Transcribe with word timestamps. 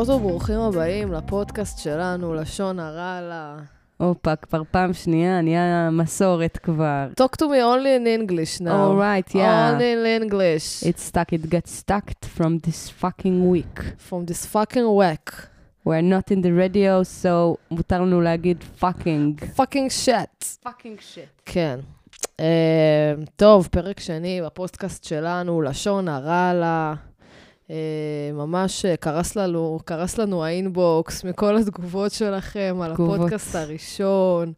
ברוכות 0.00 0.20
וברוכים 0.20 0.60
הבאים 0.60 1.12
לפודקאסט 1.12 1.78
שלנו, 1.78 2.34
לשון 2.34 2.80
הרע 2.80 3.20
לה. 3.20 3.56
הופה, 3.96 4.36
כבר 4.36 4.62
פעם 4.70 4.92
שנייה, 4.92 5.40
נהיה 5.40 5.90
מסורת 5.92 6.58
כבר. 6.62 7.08
Talk 7.20 7.36
to 7.36 7.42
me 7.42 7.60
only 7.60 8.00
in 8.00 8.06
English 8.06 8.60
now. 8.60 8.68
Alright, 8.68 9.34
yeah. 9.34 9.72
Only 9.72 9.92
in 9.92 10.22
English. 10.22 10.82
It's 10.82 11.02
stuck, 11.02 11.32
it 11.32 11.50
got 11.50 11.66
stuck 11.66 12.24
from 12.36 12.58
this 12.66 12.90
fucking 13.00 13.50
week. 13.50 13.80
From 14.08 14.24
this 14.26 14.46
fucking 14.46 14.88
whack. 14.98 15.32
We're 15.84 16.08
not 16.14 16.30
in 16.30 16.40
the 16.40 16.52
radio, 16.52 17.02
so 17.02 17.56
מותר 17.70 18.00
לנו 18.00 18.20
להגיד 18.20 18.64
fucking. 18.80 19.44
fucking 19.56 20.06
shit. 20.06 20.44
fucking 20.64 21.14
shit. 21.14 21.42
כן. 21.46 21.78
Uh, 22.38 22.42
טוב, 23.36 23.68
פרק 23.70 24.00
שני 24.00 24.40
בפודקאסט 24.46 25.04
שלנו, 25.04 25.62
לשון 25.62 26.08
הרע 26.08 26.52
לה. 26.54 26.94
Uh, 27.70 27.72
ממש 28.32 28.84
אה, 28.84 28.96
קרס 28.96 29.36
לנו, 29.36 29.78
קרס 29.84 30.18
לנו 30.18 30.44
ה 30.44 30.57
inbox 30.57 31.24
מכל 31.24 31.56
התגובות 31.56 32.12
שלכם 32.12 32.78
על 32.82 32.94
תגובות. 32.94 33.14
הפודקאסט 33.16 33.54
הראשון. 33.54 34.52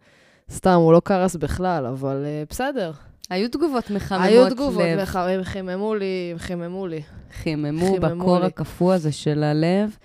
סתם, 0.51 0.71
הוא 0.75 0.93
לא 0.93 1.01
קרס 1.05 1.37
בכלל, 1.37 1.87
אבל 1.87 2.25
uh, 2.25 2.51
בסדר. 2.51 2.93
היו 3.31 3.49
תגובות 3.49 3.91
מחממות 3.91 4.25
היו 4.27 4.51
תגובות, 4.51 4.83
לב. 4.85 5.03
מח- 5.03 5.17
הם 5.17 5.45
חיממו 5.45 5.95
לי, 5.95 6.29
הם 6.33 6.39
חיממו 6.39 6.87
לי. 6.87 7.03
חיממו 7.33 7.87
חיממו 7.87 8.19
בקור 8.19 8.39
לי. 8.39 8.47
הקפוא 8.47 8.95
הזה 8.95 9.13
של 9.13 9.43
הלב, 9.43 9.97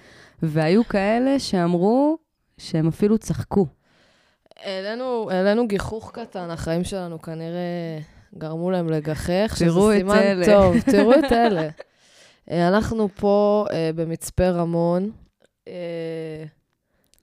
והיו 0.43 0.87
כאלה 0.87 1.39
שאמרו 1.39 2.17
שהם 2.57 2.87
אפילו 2.87 3.17
צחקו. 3.17 3.67
העלינו, 4.63 5.29
העלינו 5.31 5.67
גיחוך 5.67 6.11
קטן, 6.13 6.49
החיים 6.49 6.83
שלנו 6.83 7.21
כנראה 7.21 7.99
גרמו 8.37 8.71
להם 8.71 8.89
לגחך, 8.89 9.55
שזה 9.59 9.79
סימן 9.97 10.15
אלה. 10.17 10.45
טוב, 10.45 10.75
תראו 10.79 11.13
את 11.13 11.31
אלה. 11.31 11.67
אה, 12.51 12.67
אנחנו 12.67 13.09
פה 13.15 13.65
אה, 13.71 13.89
במצפה 13.95 14.49
רמון, 14.49 15.11
אה, 15.67 16.45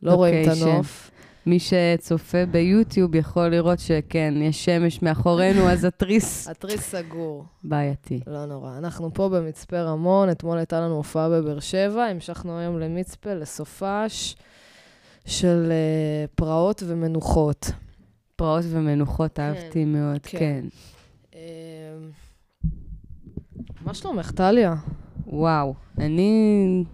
לא 0.02 0.14
רואים 0.14 0.50
את. 0.50 0.56
הנוף. 0.62 1.10
מי 1.46 1.58
שצופה 1.58 2.46
ביוטיוב 2.46 3.14
יכול 3.14 3.48
לראות 3.48 3.78
שכן, 3.78 4.34
יש 4.36 4.64
שמש 4.64 5.02
מאחורינו, 5.02 5.68
אז 5.70 5.84
התריס 5.84 6.48
התריס 6.50 6.80
סגור, 6.80 7.44
בעייתי. 7.64 8.20
לא 8.26 8.46
נורא. 8.46 8.78
אנחנו 8.78 9.14
פה 9.14 9.28
במצפה 9.28 9.80
רמון, 9.80 10.30
אתמול 10.30 10.58
הייתה 10.58 10.80
לנו 10.80 10.94
הופעה 10.96 11.28
בבאר 11.28 11.60
שבע, 11.60 12.04
המשכנו 12.04 12.58
היום 12.58 12.78
למצפה, 12.78 13.34
לסופש 13.34 14.36
של 15.26 15.68
אה, 15.70 16.26
פרעות 16.34 16.82
ומנוחות. 16.86 17.70
פרעות 18.36 18.64
ומנוחות 18.70 19.40
אהבתי 19.40 19.84
מאוד, 19.84 20.20
כן. 20.22 20.38
כן. 21.32 21.38
מה 23.84 23.94
שלומך, 23.94 24.30
טליה? 24.30 24.74
וואו, 25.26 25.74
אני, 25.98 26.84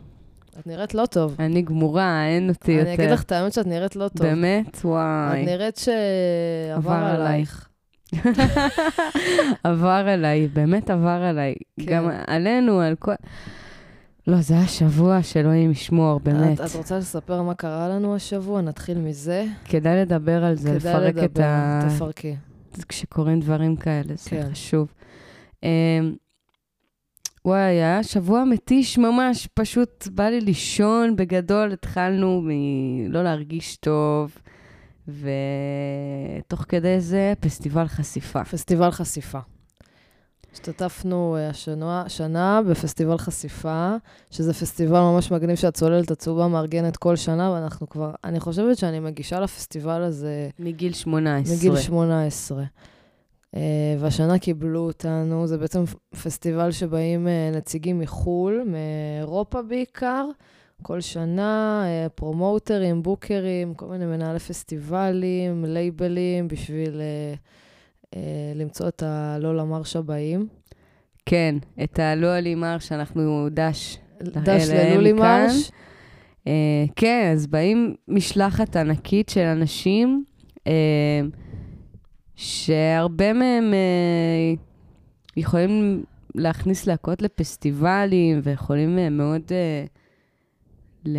את 0.59 0.67
נראית 0.67 0.95
לא 0.95 1.07
טוב. 1.07 1.37
אני 1.39 1.63
גמורה, 1.63 2.27
אין 2.27 2.49
אותי 2.49 2.73
יותר. 2.73 2.87
אני 2.87 2.95
אגיד 2.95 3.11
לך 3.11 3.23
את 3.23 3.33
האמת 3.33 3.53
שאת 3.53 3.67
נראית 3.67 3.97
לא 3.97 4.09
טוב. 4.09 4.27
באמת? 4.27 4.69
את 4.69 4.85
וואי. 4.85 5.45
נראית 5.47 5.77
שעבר 5.77 6.91
עבר 6.93 7.07
עלייך. 7.07 7.69
עבר 9.65 9.89
עליי, 9.89 10.49
באמת 10.49 10.91
עבר 10.91 11.09
עליי. 11.09 11.55
כן. 11.81 11.87
גם 11.87 12.11
עלינו, 12.27 12.81
על 12.81 12.95
כל... 12.95 13.13
לא, 14.27 14.41
זה 14.41 14.55
היה 14.55 14.67
שבוע 14.67 15.23
שאלוהים 15.23 15.71
ישמור, 15.71 16.21
באמת. 16.21 16.61
את, 16.61 16.67
את 16.67 16.75
רוצה 16.77 16.99
לספר 16.99 17.43
מה 17.43 17.55
קרה 17.55 17.89
לנו 17.89 18.15
השבוע? 18.15 18.61
נתחיל 18.61 18.99
מזה. 18.99 19.45
כדאי 19.65 19.97
לדבר 19.97 20.45
על 20.45 20.55
זה, 20.55 20.79
כדאי 20.79 20.93
לפרק 20.93 21.19
את 21.19 21.23
לדבר, 21.23 21.45
ה... 21.45 21.89
תפרקי. 21.97 22.37
כשקורים 22.89 23.41
דברים 23.41 23.77
כאלה, 23.77 24.15
זה 24.15 24.31
כן. 24.31 24.49
חשוב. 24.53 24.93
אמ, 25.63 25.69
וואי, 27.45 27.61
היה 27.61 28.03
שבוע 28.03 28.45
מתיש 28.45 28.99
ממש, 28.99 29.49
פשוט 29.55 30.09
בא 30.13 30.25
לי 30.25 30.41
לישון. 30.41 31.17
בגדול 31.17 31.73
התחלנו 31.73 32.43
מלא 32.45 33.23
להרגיש 33.23 33.77
טוב, 33.77 34.39
ותוך 35.09 36.65
כדי 36.69 37.01
זה 37.01 37.33
פסטיבל 37.41 37.87
חשיפה. 37.87 38.45
פסטיבל 38.45 38.91
חשיפה. 38.91 39.39
השתתפנו 40.53 41.37
אה, 41.37 41.49
השנה, 41.49 42.05
שנה 42.09 42.61
בפסטיבל 42.71 43.19
חשיפה, 43.19 43.95
שזה 44.31 44.55
פסטיבל 44.55 45.01
ממש 45.01 45.31
מגניב 45.31 45.57
שהצוללת 45.57 46.11
הצהובה 46.11 46.49
מארגנת 46.49 46.97
כל 46.97 47.17
שנה, 47.17 47.51
ואנחנו 47.51 47.89
כבר, 47.89 48.11
אני 48.25 48.41
חושבת 48.41 48.79
שאני 48.79 49.01
מגישה 49.01 49.41
לפסטיבל 49.41 50.03
הזה 50.03 50.49
מגיל 50.59 50.93
18. 50.93 51.57
מגיל 51.57 51.77
18. 51.77 52.65
Uh, 53.55 53.59
והשנה 53.99 54.39
קיבלו 54.39 54.81
אותנו, 54.81 55.47
זה 55.47 55.59
בעצם 55.59 55.85
פסטיבל 56.23 56.71
שבאים 56.71 57.27
uh, 57.27 57.57
נציגים 57.57 57.99
מחו"ל, 57.99 58.63
מאירופה 58.67 59.63
בעיקר, 59.63 60.27
כל 60.83 61.01
שנה, 61.01 61.85
uh, 61.85 62.09
פרומוטרים, 62.09 63.03
בוקרים, 63.03 63.75
כל 63.75 63.87
מיני 63.87 64.07
מנהלי 64.07 64.39
פסטיבלים, 64.39 65.65
לייבלים, 65.65 66.49
בשביל 66.49 67.01
למצוא 68.55 68.89
את 68.89 69.03
הלא 69.03 69.57
למרש 69.57 69.97
הבאים. 69.97 70.49
כן, 71.27 71.55
את 71.85 71.99
הלא 71.99 72.39
אלימר 72.39 72.79
שאנחנו 72.79 73.49
דש. 73.51 73.99
דש 74.23 74.69
ללולי. 74.69 75.13
מרש. 75.13 75.71
כן, 76.97 77.31
אז 77.33 77.47
באים 77.47 77.95
משלחת 78.09 78.77
ענקית 78.77 79.29
של 79.29 79.41
אנשים, 79.41 80.25
uh, 80.59 80.63
שהרבה 82.43 83.33
מהם 83.33 83.73
uh, 83.73 84.59
יכולים 85.37 86.05
להכניס 86.35 86.87
להקות 86.87 87.23
לפסטיבלים, 87.23 88.41
ויכולים 88.43 88.99
uh, 88.99 89.11
מאוד 89.11 89.43
uh, 89.49 89.89
ל- 91.05 91.19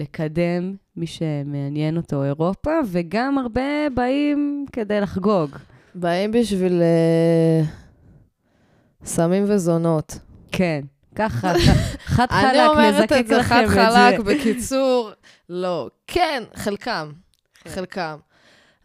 לקדם 0.00 0.74
מי 0.96 1.06
שמעניין 1.06 1.96
אותו 1.96 2.24
אירופה, 2.24 2.70
וגם 2.86 3.38
הרבה 3.38 3.60
באים 3.94 4.66
כדי 4.72 5.00
לחגוג. 5.00 5.50
באים 5.94 6.32
בשביל 6.32 6.82
uh, 6.82 7.66
סמים 9.06 9.44
וזונות. 9.48 10.18
כן, 10.52 10.80
ככה, 11.14 11.52
חד 12.14 12.26
חלק, 12.30 12.50
אני 12.50 12.66
אומרת 12.66 12.94
נזקק 13.02 13.16
את 13.20 13.26
זה 13.26 13.36
לכם 13.36 13.54
חד 13.68 13.86
את 13.86 13.92
זה. 13.92 14.16
חלק, 14.16 14.20
בקיצור, 14.20 15.10
לא. 15.48 15.88
כן, 16.06 16.42
חלקם, 16.54 17.12
כן. 17.54 17.70
חלקם. 17.70 18.16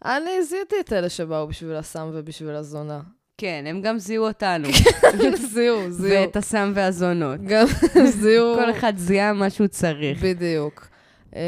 אני 0.04 0.44
זיהיתי 0.44 0.76
את 0.80 0.92
אלה 0.92 1.08
שבאו 1.08 1.46
בשביל 1.46 1.76
הסם 1.76 2.10
ובשביל 2.12 2.54
הזונה. 2.54 3.00
כן, 3.38 3.64
הם 3.66 3.82
גם 3.82 3.98
זיהו 3.98 4.26
אותנו, 4.26 4.68
זיהו, 5.52 5.90
זיהו. 5.90 6.26
ואת 6.26 6.36
הסם 6.36 6.72
והזונות. 6.74 7.40
גם 7.40 7.66
זיהו. 8.20 8.54
כל 8.54 8.70
אחד 8.70 8.92
זיהה 8.96 9.32
מה 9.32 9.50
שהוא 9.50 9.66
צריך. 9.66 10.22
בדיוק. 10.22 10.88
אמ, 11.36 11.40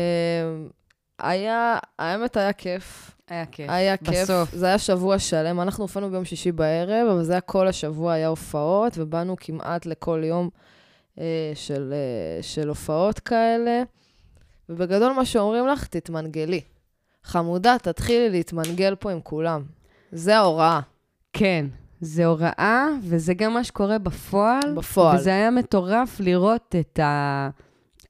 היה, 1.19 1.79
האמת 1.99 2.37
היה 2.37 2.53
כיף. 2.53 3.11
היה 3.29 3.47
כיף. 3.47 3.71
היה 3.71 3.97
כיף. 3.97 4.23
בסוף. 4.23 4.55
זה 4.55 4.67
היה 4.67 4.79
שבוע 4.79 5.19
שלם. 5.19 5.61
אנחנו 5.61 5.85
הופענו 5.85 6.11
ביום 6.11 6.25
שישי 6.25 6.53
בערב, 6.53 7.09
אבל 7.09 7.23
זה 7.25 7.33
היה 7.33 7.41
כל 7.41 7.69
השבוע, 7.69 8.13
היה 8.13 8.29
הופעות, 8.29 8.93
ובאנו 8.97 9.37
כמעט 9.41 9.87
לכל 9.87 10.23
יום 10.25 10.49
אה, 11.19 11.53
של, 11.55 11.93
אה, 11.93 12.43
של 12.43 12.69
הופעות 12.69 13.19
כאלה. 13.19 13.83
ובגדול 14.69 15.13
מה 15.13 15.25
שאומרים 15.25 15.67
לך, 15.67 15.87
תתמנגלי. 15.87 16.61
חמודה, 17.25 17.77
תתחילי 17.83 18.31
להתמנגל 18.31 18.95
פה 18.95 19.13
עם 19.13 19.21
כולם. 19.21 19.63
זה 20.13 20.37
ההוראה. 20.37 20.81
כן, 21.33 21.67
זה 22.01 22.27
הוראה, 22.27 22.87
וזה 23.03 23.35
גם 23.35 23.55
מה 23.55 23.65
שקורה 23.65 23.99
בפועל. 23.99 24.75
בפועל. 24.75 25.17
וזה 25.17 25.31
היה 25.31 25.51
מטורף 25.51 26.21
לראות 26.21 26.75
את 26.81 27.01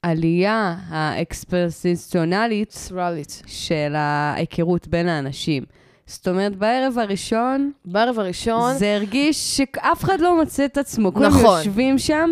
העלייה 0.03 0.77
האקספרסיונלית 0.89 2.71
סרלית. 2.71 3.43
של 3.47 3.95
ההיכרות 3.97 4.89
בין 4.89 5.09
האנשים. 5.09 5.65
זאת 6.07 6.29
אומרת, 6.29 6.57
בערב 6.57 6.99
הראשון, 6.99 7.73
בערב 7.85 8.19
הראשון, 8.19 8.75
זה 8.75 8.95
הרגיש 8.95 9.57
שאף 9.57 10.05
אחד 10.05 10.21
לא 10.21 10.41
מוצא 10.41 10.65
את 10.65 10.79
עצמו. 10.79 11.15
כולם 11.15 11.29
נכון. 11.29 11.59
יושבים 11.59 11.99
שם 11.99 12.31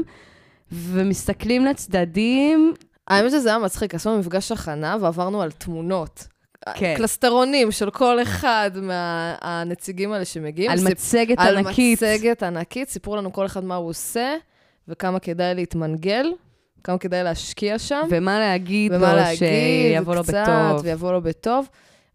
ומסתכלים 0.72 1.64
לצדדים. 1.64 2.74
האמת 3.08 3.30
שזה 3.30 3.48
היה 3.48 3.58
מצחיק, 3.58 3.94
עשינו 3.94 4.18
מפגש 4.18 4.52
הכנה 4.52 4.96
ועברנו 5.00 5.42
על 5.42 5.50
תמונות. 5.50 6.28
כן. 6.74 6.94
קלסטרונים 6.96 7.72
של 7.72 7.90
כל 7.90 8.22
אחד 8.22 8.70
מהנציגים 8.82 10.12
האלה 10.12 10.24
שמגיעים. 10.24 10.70
על 10.70 10.78
סיפ- 10.78 10.90
מצגת 10.90 11.38
על 11.38 11.56
ענקית. 11.56 12.02
מצגת 12.02 12.42
ענקית, 12.42 12.88
סיפרו 12.88 13.16
לנו 13.16 13.32
כל 13.32 13.46
אחד 13.46 13.64
מה 13.64 13.74
הוא 13.76 13.88
עושה 13.88 14.34
וכמה 14.88 15.18
כדאי 15.18 15.54
להתמנגל. 15.54 16.26
כמה 16.84 16.98
כדאי 16.98 17.22
להשקיע 17.24 17.78
שם. 17.78 18.06
ומה 18.10 18.38
להגיד 18.38 18.92
ומה 18.94 19.10
לו 19.10 19.16
להגיד, 19.16 19.38
שיבוא 19.38 20.14
לו 20.14 20.20
וקצת, 20.24 20.44
בטוב. 20.48 20.80
ויבוא 20.84 21.12
לו 21.12 21.22
בטוב. 21.22 21.68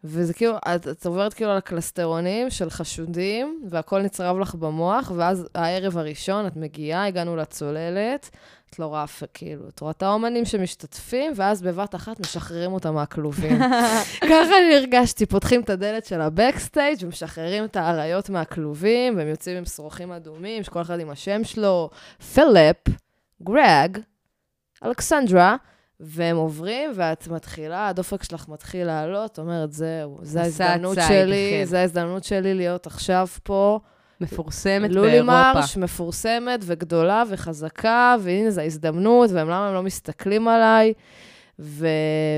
וזה 0.04 0.34
כאילו, 0.34 0.54
את, 0.76 0.88
את 0.88 1.06
עוברת 1.06 1.34
כאילו 1.34 1.52
על 1.52 1.58
הקלסטרונים 1.58 2.50
של 2.50 2.70
חשודים, 2.70 3.62
והכל 3.70 4.02
נצרב 4.02 4.40
לך 4.40 4.56
במוח, 4.56 5.12
ואז 5.16 5.48
הערב 5.56 5.98
הראשון 5.98 6.48
את 6.48 6.56
מגיעה, 6.56 7.06
הגענו 7.06 7.36
לצוללת, 7.36 8.30
את 8.74 8.80
לא 8.80 8.86
רואה, 8.86 9.06
כאילו, 9.34 9.68
את 9.70 9.80
רואה 9.80 9.92
את 9.92 10.04
האומנים 10.04 10.46
שמשתתפים, 10.46 11.32
ואז 11.36 11.62
בבת 11.62 11.96
אחת 11.96 12.20
משחררים 12.20 12.74
אותם 12.74 12.94
מהכלובים. 12.94 13.60
ככה 14.30 14.58
אני 14.66 14.76
הרגשתי, 14.76 15.26
פותחים 15.26 15.62
את 15.62 15.70
הדלת 15.70 16.06
של 16.06 16.22
הבקסטייג' 16.22 16.98
ומשחררים 17.04 17.64
את 17.64 17.76
האריות 17.76 18.30
מהכלובים, 18.30 19.18
והם 19.18 19.28
יוצאים 19.28 19.58
עם 19.58 19.66
שרוכים 19.66 20.12
אדומים, 20.12 20.64
שכל 20.64 20.82
אחד 20.82 21.00
עם 21.00 21.10
השם 21.10 21.44
שלו, 21.44 21.90
פיליפ, 22.34 22.78
גרג, 23.44 23.98
אלכסנדרה, 24.86 25.56
והם 26.00 26.38
עוברים, 26.38 26.92
ואת 26.96 27.28
מתחילה, 27.28 27.88
הדופק 27.88 28.24
שלך 28.24 28.50
מתחיל 28.50 28.88
לעלות, 28.88 29.40
אומרת, 29.40 29.72
זהו, 29.72 30.20
זו 30.22 30.40
ההזדמנות 30.40 30.98
שלי, 31.08 31.62
אחר. 31.64 31.70
זו 31.70 31.78
ההזדמנות 31.78 32.24
שלי 32.24 32.54
להיות 32.54 32.88
עכשיו 32.88 33.28
פה. 33.44 33.80
מפורסמת 34.22 34.92
לולי 34.92 35.10
באירופה. 35.10 35.54
מרש 35.54 35.78
מפורסמת 35.78 36.60
וגדולה 36.64 37.24
וחזקה, 37.30 38.16
והנה 38.20 38.52
זו 38.52 38.62
ההזדמנות, 38.62 39.30
והם 39.34 39.50
למה 39.50 39.68
הם 39.68 39.74
לא 39.74 39.84
מסתכלים 39.84 40.48
עליי, 40.48 40.94
ו... 41.60 41.88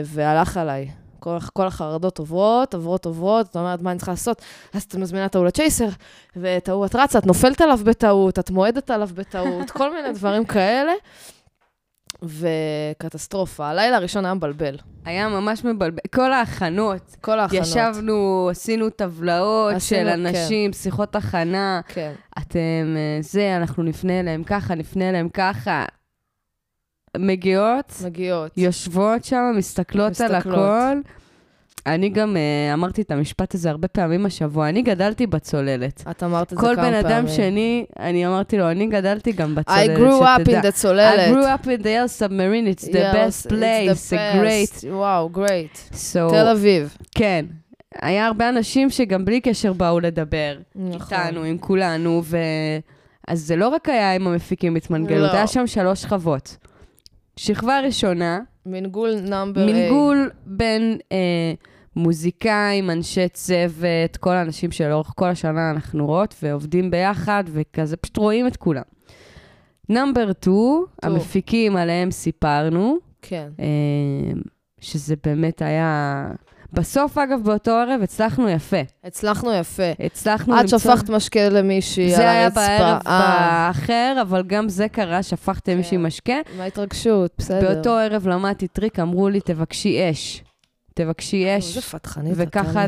והלך 0.05 0.57
עליי. 0.57 0.87
כל, 1.19 1.37
כל 1.53 1.67
החרדות 1.67 2.19
עוברות, 2.19 2.73
עוברות, 2.73 3.05
עוברות, 3.05 3.47
את 3.49 3.55
אומרת, 3.55 3.81
מה 3.81 3.91
אני 3.91 3.97
צריכה 3.97 4.11
לעשות? 4.11 4.41
אז 4.73 4.83
את 4.83 4.95
מזמינה 4.95 5.25
את 5.25 5.35
ההוא 5.35 5.47
לצ'ייסר, 5.47 5.87
ואת 6.35 6.69
ההוא 6.69 6.85
את 6.85 6.95
רצה, 6.95 7.19
את 7.19 7.25
נופלת 7.25 7.61
עליו 7.61 7.79
בטעות, 7.83 8.39
את 8.39 8.51
מועדת 8.51 8.91
עליו 8.91 9.09
בטעות, 9.13 9.71
כל 9.71 9.93
מיני 9.95 10.13
דברים 10.13 10.45
כאלה. 10.45 10.91
וקטסטרופה. 12.27 13.67
הלילה 13.67 13.97
הראשון 13.97 14.25
היה 14.25 14.33
מבלבל. 14.33 14.77
היה 15.05 15.29
ממש 15.29 15.63
מבלבל. 15.65 15.99
כל 16.15 16.33
ההכנות. 16.33 17.15
כל 17.21 17.39
ההכנות. 17.39 17.61
ישבנו, 17.63 18.47
עשינו 18.51 18.89
טבלאות 18.89 19.73
עשינו, 19.73 20.01
של 20.01 20.07
אנשים, 20.07 20.73
שיחות 20.73 21.15
הכנה. 21.15 21.81
כן. 21.87 22.13
אתם 22.37 22.95
אה, 22.95 23.17
זה, 23.21 23.57
אנחנו 23.57 23.83
נפנה 23.83 24.19
אליהם 24.19 24.43
ככה, 24.43 24.75
נפנה 24.75 25.09
אליהם 25.09 25.29
ככה. 25.29 25.85
מגיעות, 27.17 27.93
מגיעות. 28.05 28.57
יושבות 28.57 29.23
שם, 29.23 29.53
מסתכלות 29.57 30.21
על 30.21 30.35
מסתכלות. 30.35 30.55
הכל. 30.57 30.97
אני 31.87 32.09
גם 32.09 32.37
אה, 32.37 32.73
אמרתי 32.73 33.01
את 33.01 33.11
המשפט 33.11 33.53
הזה 33.55 33.69
הרבה 33.69 33.87
פעמים 33.87 34.25
השבוע. 34.25 34.69
אני 34.69 34.81
גדלתי 34.81 35.27
בצוללת. 35.27 36.03
את 36.11 36.23
אמרת 36.23 36.53
את 36.53 36.57
זה 36.57 36.65
כמה 36.65 36.69
כל 36.69 36.75
פעמים. 36.75 36.91
בן 36.91 37.05
אדם 37.05 37.27
שני, 37.27 37.85
אני 37.99 38.27
אמרתי 38.27 38.57
לו, 38.57 38.71
אני 38.71 38.87
גדלתי 38.87 39.31
גם 39.31 39.55
בצוללת, 39.55 39.97
I 39.97 39.99
grew 39.99 40.21
up 40.23 40.47
in 40.49 40.65
the 40.65 40.71
צוללת. 40.71 41.29
I 41.29 41.33
grew 41.33 41.45
up 41.63 41.65
in 41.67 41.83
the 41.83 41.85
air 41.85 42.07
submarine, 42.21 42.75
it's 42.77 42.85
the 42.85 42.91
Yes, 42.93 43.15
best 43.15 43.45
it's 43.45 43.49
place, 43.49 44.09
the 44.09 44.15
a 44.15 44.41
great. 44.41 44.83
best. 44.83 44.85
וואו, 44.89 45.29
great. 45.33 45.93
So, 45.93 46.29
תל 46.29 46.47
אביב. 46.47 46.97
כן. 47.15 47.45
היה 48.01 48.25
הרבה 48.27 48.49
אנשים 48.49 48.89
שגם 48.89 49.25
בלי 49.25 49.41
קשר 49.41 49.73
באו 49.73 49.99
לדבר 49.99 50.57
נכון. 50.75 51.17
איתנו, 51.17 51.43
עם 51.43 51.57
כולנו, 51.57 52.21
ו... 52.25 52.37
אז 53.27 53.41
זה 53.41 53.55
לא 53.55 53.67
רק 53.67 53.89
היה 53.89 54.13
עם 54.15 54.27
המפיקים 54.27 54.75
התמנגלות, 54.75 55.31
לא. 55.31 55.37
היה 55.37 55.47
שם 55.47 55.67
שלוש 55.67 56.01
שכבות. 56.01 56.57
שכבה 57.37 57.79
ראשונה, 57.79 58.39
מנגול 58.65 59.15
נאמבר 59.21 59.61
A. 59.61 59.71
מנגול 59.71 60.29
בין 60.45 60.97
אה, 61.11 61.17
מוזיקאים, 61.95 62.89
אנשי 62.89 63.27
צוות, 63.27 64.17
כל 64.19 64.33
האנשים 64.33 64.71
שלאורך 64.71 65.11
כל 65.15 65.27
השנה 65.27 65.71
אנחנו 65.71 66.05
רואות 66.05 66.35
ועובדים 66.43 66.91
ביחד, 66.91 67.43
וכזה 67.47 67.97
פשוט 67.97 68.17
רואים 68.17 68.47
את 68.47 68.57
כולם. 68.57 68.83
נאמבר 69.89 70.31
2, 70.41 70.55
המפיקים 71.03 71.75
עליהם 71.75 72.11
סיפרנו, 72.11 72.97
כן. 73.21 73.49
אה, 73.59 74.33
שזה 74.81 75.15
באמת 75.23 75.61
היה... 75.61 76.27
בסוף, 76.73 77.17
אגב, 77.17 77.39
באותו 77.43 77.71
ערב 77.71 78.01
הצלחנו 78.01 78.49
יפה. 78.49 78.81
הצלחנו 79.03 79.53
יפה. 79.53 79.91
הצלחנו 79.99 80.55
את 80.55 80.61
למצוא... 80.61 80.79
שפכת 80.79 81.09
משקה 81.09 81.49
למישהי 81.49 82.03
על 82.03 82.15
זה 82.15 82.31
היה. 82.31 82.49
בערב 82.49 83.01
אה, 83.07 83.11
האחר, 83.11 84.17
אבל 84.21 84.43
גם 84.47 84.69
זה 84.69 84.87
קרה, 84.87 85.23
שפכתם 85.23 85.71
כן. 85.71 85.77
מישהי 85.77 85.97
משקה. 85.97 86.35
מההתרגשות, 86.57 87.31
בסדר. 87.37 87.73
באותו 87.73 87.97
ערב 87.97 88.27
למדתי 88.27 88.67
טריק, 88.67 88.99
אמרו 88.99 89.29
לי, 89.29 89.39
תבקשי 89.39 90.11
אש. 90.11 90.43
תבקשי 90.95 91.45
אה, 91.45 91.57
אש, 91.57 91.95
וככה 92.35 92.85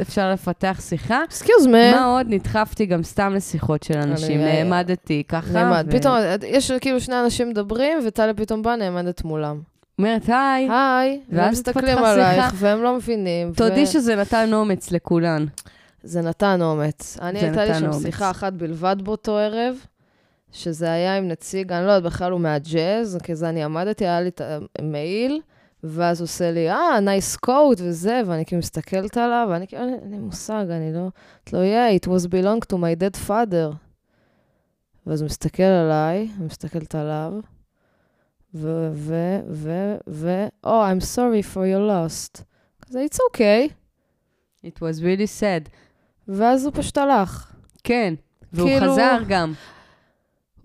אפשר 0.00 0.32
לפתח 0.32 0.80
שיחה. 0.80 1.20
excuse 1.30 1.66
me. 1.66 1.92
מה 1.92 2.04
עוד? 2.04 2.26
נדחפתי 2.28 2.86
גם 2.86 3.02
סתם 3.02 3.32
לשיחות 3.34 3.82
של 3.82 3.98
אנשים, 3.98 4.40
נעמדתי 4.40 5.22
ככה. 5.28 5.52
נעמד. 5.52 5.86
פתאום, 5.90 6.16
יש 6.46 6.72
כאילו 6.72 7.00
שני 7.00 7.20
אנשים 7.20 7.48
מדברים, 7.48 7.98
וטליה 8.06 8.34
פתאום 8.34 8.62
באה, 8.62 8.76
נעמדת 8.76 9.24
מולם. 9.24 9.60
אומרת, 9.98 10.28
היי, 10.28 10.68
היי, 10.70 11.20
והם 11.28 11.50
מסתכלים 11.50 11.98
עלייך. 11.98 12.54
והם 12.54 12.82
לא 12.82 12.96
מבינים. 12.96 13.52
תודי 13.52 13.86
שזה 13.86 14.16
נתן 14.16 14.50
אומץ 14.52 14.90
לכולן. 14.90 15.46
זה 16.02 16.22
נתן 16.22 16.62
אומץ. 16.62 17.18
אני, 17.22 17.38
הייתה 17.38 17.64
לי 17.64 17.74
שם. 17.74 17.92
שיחה 17.92 18.30
אחת 18.30 18.52
בלבד 18.52 18.96
באותו 19.02 19.36
ערב, 19.38 19.76
שזה 20.52 20.90
היה 20.90 21.16
עם 21.16 21.28
נציג, 21.28 21.72
אני 21.72 21.86
לא 21.86 21.92
יודעת, 21.92 22.12
בכלל 22.12 22.32
הוא 22.32 22.40
מהג'אז, 22.40 23.18
כי 23.22 23.34
זה 23.34 23.48
אני 23.48 23.64
עמדתי, 23.64 24.04
היה 24.04 24.20
לי 24.20 24.28
את 24.28 24.40
המעיל, 24.78 25.40
ואז 25.84 26.20
הוא 26.20 26.24
עושה 26.24 26.50
לי, 26.52 26.70
אה, 26.70 27.00
נייס 27.00 27.36
קוט 27.36 27.80
וזה, 27.80 28.22
ואני 28.26 28.44
כאילו 28.44 28.58
מסתכלת 28.58 29.16
עליו, 29.16 29.46
ואני 29.50 29.66
כאילו, 29.66 29.82
אין 29.82 30.10
לי- 30.10 30.18
מושג, 30.18 30.64
אני 30.70 30.92
לא... 30.92 31.08
את 31.44 31.52
לא, 31.52 31.58
yeah, 31.58 32.00
it 32.02 32.06
was 32.08 32.26
belong 32.28 32.72
to 32.72 32.76
my 32.76 33.00
dead 33.02 33.28
father. 33.28 33.74
ואז 35.06 35.20
הוא 35.20 35.26
מסתכל 35.26 35.62
עליי, 35.62 36.28
מסתכלת 36.40 36.94
עליו, 36.94 37.32
ו... 38.54 38.88
ו... 38.92 39.14
ו... 39.50 39.96
ו... 40.08 40.46
Oh, 40.66 40.68
I'm 40.68 41.02
sorry 41.16 41.54
for 41.54 41.58
your 41.58 41.90
lost. 41.90 42.42
כזה, 42.82 43.04
it's 43.10 43.18
okay. 43.32 43.70
It 44.66 44.76
was 44.78 45.00
really 45.00 45.40
sad. 45.40 45.68
ואז 46.28 46.64
הוא 46.64 46.72
פשוט 46.76 46.98
הלך. 46.98 47.52
כן, 47.84 48.14
והוא 48.52 48.68
כאילו- 48.70 48.92
חזר 48.92 49.18
גם. 49.28 49.52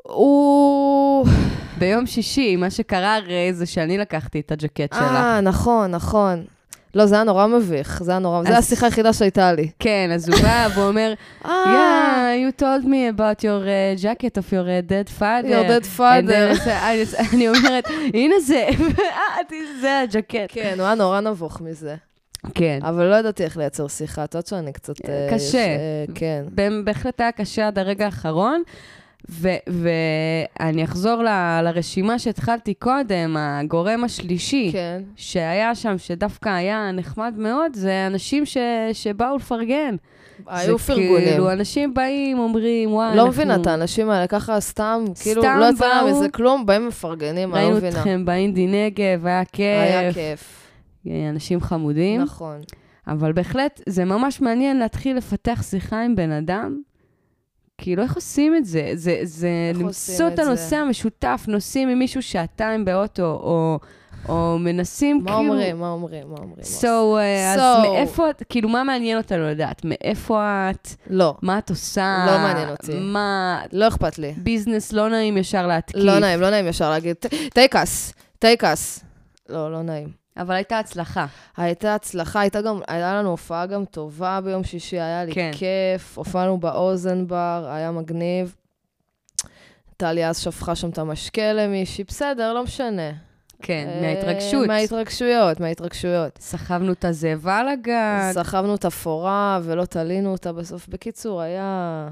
הוא... 0.04 1.26
ביום 1.82 2.06
שישי, 2.06 2.56
מה 2.56 2.70
שקרה 2.70 3.16
הרי 3.16 3.54
זה 3.54 3.66
שאני 3.66 3.98
לקחתי 3.98 4.40
את 4.40 4.52
הג'קט 4.52 4.94
שלה. 4.94 5.36
אה, 5.36 5.42
נכון, 5.42 5.92
נכון. 5.92 6.44
לא, 6.96 7.06
זה 7.06 7.16
היה 7.16 7.24
נורא 7.24 7.48
מביך, 7.48 8.04
זה 8.04 8.12
היה 8.12 8.20
נורא... 8.20 8.44
זו 8.44 8.50
אז- 8.50 8.66
השיחה 8.66 8.86
היחידה 8.86 9.14
שהייתה 9.14 9.54
לי. 9.54 9.70
כן, 9.80 10.10
אז 10.14 10.30
הוא 10.30 10.38
בא 10.42 10.68
ואומר, 10.76 11.14
אה, 11.46 11.50
yeah, 11.66 12.50
you 12.52 12.62
told 12.62 12.86
me 12.86 13.18
about 13.18 13.42
your 13.44 13.66
uh, 13.66 14.04
jacket 14.04 14.38
of 14.38 14.54
your 14.54 14.66
uh, 14.66 14.92
dead 14.92 15.20
father. 15.20 15.48
your 15.48 15.68
dead 15.68 15.98
father. 15.98 16.70
אני 17.34 17.50
אומרת, 17.50 17.88
הנה 18.14 18.36
זה, 18.40 18.68
זה 19.82 20.00
הג'קט. 20.00 20.48
כן, 20.48 20.76
הוא 20.78 20.86
היה 20.86 20.96
נורא 20.96 21.20
נבוך 21.20 21.62
מזה. 21.62 21.96
כן. 22.56 22.80
אבל 22.82 23.06
לא 23.06 23.16
ידעתי 23.16 23.44
איך 23.44 23.58
לייצר 23.58 23.88
שיחה. 23.88 24.24
את 24.24 24.34
יודעת 24.34 24.48
שאני 24.48 24.74
קצת... 24.74 25.10
אה, 25.10 25.28
קשה. 25.34 25.58
אה, 25.58 26.06
כן. 26.16 26.44
בהחלט 26.86 27.22
היה 27.22 27.32
קשה 27.32 27.68
עד 27.68 27.80
הרגע 27.80 28.06
האחרון. 28.06 28.62
ואני 29.30 30.84
אחזור 30.84 31.24
ל- 31.24 31.62
לרשימה 31.64 32.20
שהתחלתי 32.20 32.74
קודם, 32.74 33.36
הגורם 33.40 34.04
השלישי, 34.04 34.70
כן. 34.74 35.02
שהיה 35.16 35.76
שם, 35.76 35.98
שדווקא 35.98 36.50
היה 36.50 36.92
נחמד 36.92 37.34
מאוד, 37.38 37.74
זה 37.74 38.08
אנשים 38.08 38.46
ש- 38.46 38.58
שבאו 38.94 39.36
לפרגן. 39.36 39.96
היו 40.48 40.78
זה 40.78 40.84
פרגונים. 40.86 41.18
כאילו, 41.30 41.52
אנשים 41.52 41.94
באים, 41.94 42.40
אומרים, 42.40 42.94
וואי, 42.94 43.08
לא 43.08 43.22
אנחנו... 43.22 43.28
מבינה 43.28 43.56
את 43.56 43.68
האנשים 43.68 44.10
האלה, 44.10 44.28
ככה 44.28 44.60
סתם, 44.60 45.04
כאילו, 45.22 45.42
סתם 45.42 45.58
לא 45.60 45.66
יצא 45.66 45.88
להם 45.88 46.06
באו, 46.06 46.16
מזה 46.20 46.30
כלום, 46.30 46.66
באים 46.66 46.88
מפרגנים, 46.88 47.56
אני 47.56 47.62
לא 47.62 47.66
ראינו 47.66 47.78
מבינה. 47.78 48.00
אתכם 48.00 48.26
באינדי 48.26 48.68
נגב, 48.68 49.26
היה 49.26 49.46
כיף. 49.46 49.64
היה 49.82 50.14
כיף. 50.14 50.68
אנשים 51.30 51.62
חמודים. 51.62 52.22
נכון. 52.22 52.62
אבל 53.08 53.32
בהחלט, 53.34 53.82
זה 53.90 54.06
ממש 54.06 54.42
מעניין 54.42 54.80
להתחיל 54.80 55.18
לפתח 55.18 55.64
שיחה 55.70 56.02
עם 56.02 56.16
בן 56.16 56.32
אדם. 56.32 56.82
כאילו, 57.82 58.04
איך 58.04 58.16
עושים 58.16 58.56
את 58.56 58.66
זה? 58.66 58.92
זה, 58.94 59.20
זה 59.24 59.50
למצוא 59.76 60.28
את 60.28 60.34
את 60.34 60.40
הנושא 60.40 60.70
זה? 60.70 60.80
המשותף, 60.80 61.46
נוסעים 61.48 61.90
עם 61.90 62.00
מישהו 62.00 62.22
שעתיים 62.22 62.86
באוטו, 62.86 63.24
או, 63.24 63.80
או 64.30 64.58
מנסים 64.60 65.18
מה 65.18 65.26
כאילו... 65.26 65.38
אומרים? 65.40 65.80
מה 65.80 65.90
אומרים? 65.90 66.24
מה 66.30 66.36
אומרים? 66.38 66.64
So, 66.82 66.84
uh, 66.84 67.56
אז 67.56 67.60
So- 67.60 67.88
מאיפה 67.88 68.30
את, 68.30 68.44
כאילו, 68.50 68.70
מה 68.70 68.84
מעניין 68.84 69.18
אותנו 69.18 69.48
לדעת? 69.48 69.82
מאיפה 69.86 70.70
את? 70.72 70.88
לא, 71.10 71.36
מה 71.42 71.58
את 71.58 71.70
עושה? 71.70 72.26
לא 72.28 72.38
מעניין 72.38 72.70
אותי. 72.70 73.00
מה... 73.00 73.62
לא 73.74 73.88
אכפת 73.88 74.20
לי. 74.20 74.34
ביזנס 74.38 74.94
לא 74.94 75.10
נעים 75.10 75.38
ישר 75.38 75.68
להתקיף. 75.68 76.02
לא 76.04 76.20
נעים, 76.20 76.42
לא 76.42 76.50
נעים 76.50 76.68
ישר 76.68 76.90
להגיד, 76.90 77.16
take 77.60 77.74
us, 77.74 78.14
take 78.46 78.62
us. 78.62 79.04
לא, 79.50 79.72
לא 79.72 79.82
נעים. 79.82 80.21
אבל 80.38 80.56
הייתה 80.56 80.80
הצלחה. 80.80 81.26
הייתה 81.58 81.96
הצלחה, 81.96 82.40
הייתה 82.40 82.62
גם, 82.62 82.80
היה 82.88 83.14
לנו 83.14 83.30
הופעה 83.30 83.66
גם 83.66 83.86
טובה 83.86 84.42
ביום 84.42 84.64
שישי, 84.64 85.00
היה 85.00 85.26
לי 85.26 85.34
כן. 85.34 85.52
כיף, 85.54 86.18
הופענו 86.18 86.58
באוזן 86.58 87.28
בר, 87.28 87.68
היה 87.70 87.92
מגניב. 87.92 88.56
טליה 89.98 90.30
אז 90.30 90.40
שפכה 90.40 90.76
שם 90.76 90.90
את 90.90 90.98
המשקה 90.98 91.54
למישהי, 91.54 92.04
בסדר, 92.04 92.54
לא 92.54 92.64
משנה. 92.64 93.12
כן, 93.62 93.88
אה, 93.90 94.02
מההתרגשות. 94.02 94.68
מההתרגשויות, 94.68 95.60
מההתרגשויות. 95.60 96.38
סחבנו 96.42 96.92
את 96.92 97.06
הזאבה 97.06 97.58
על 97.58 97.68
הגג. 97.68 98.32
סחבנו 98.34 98.76
את 98.76 98.86
אפורה 98.86 99.60
ולא 99.64 99.86
תלינו 99.86 100.32
אותה 100.32 100.54
בסוף. 100.54 100.88
בקיצור, 100.88 101.42
היה... 101.42 102.10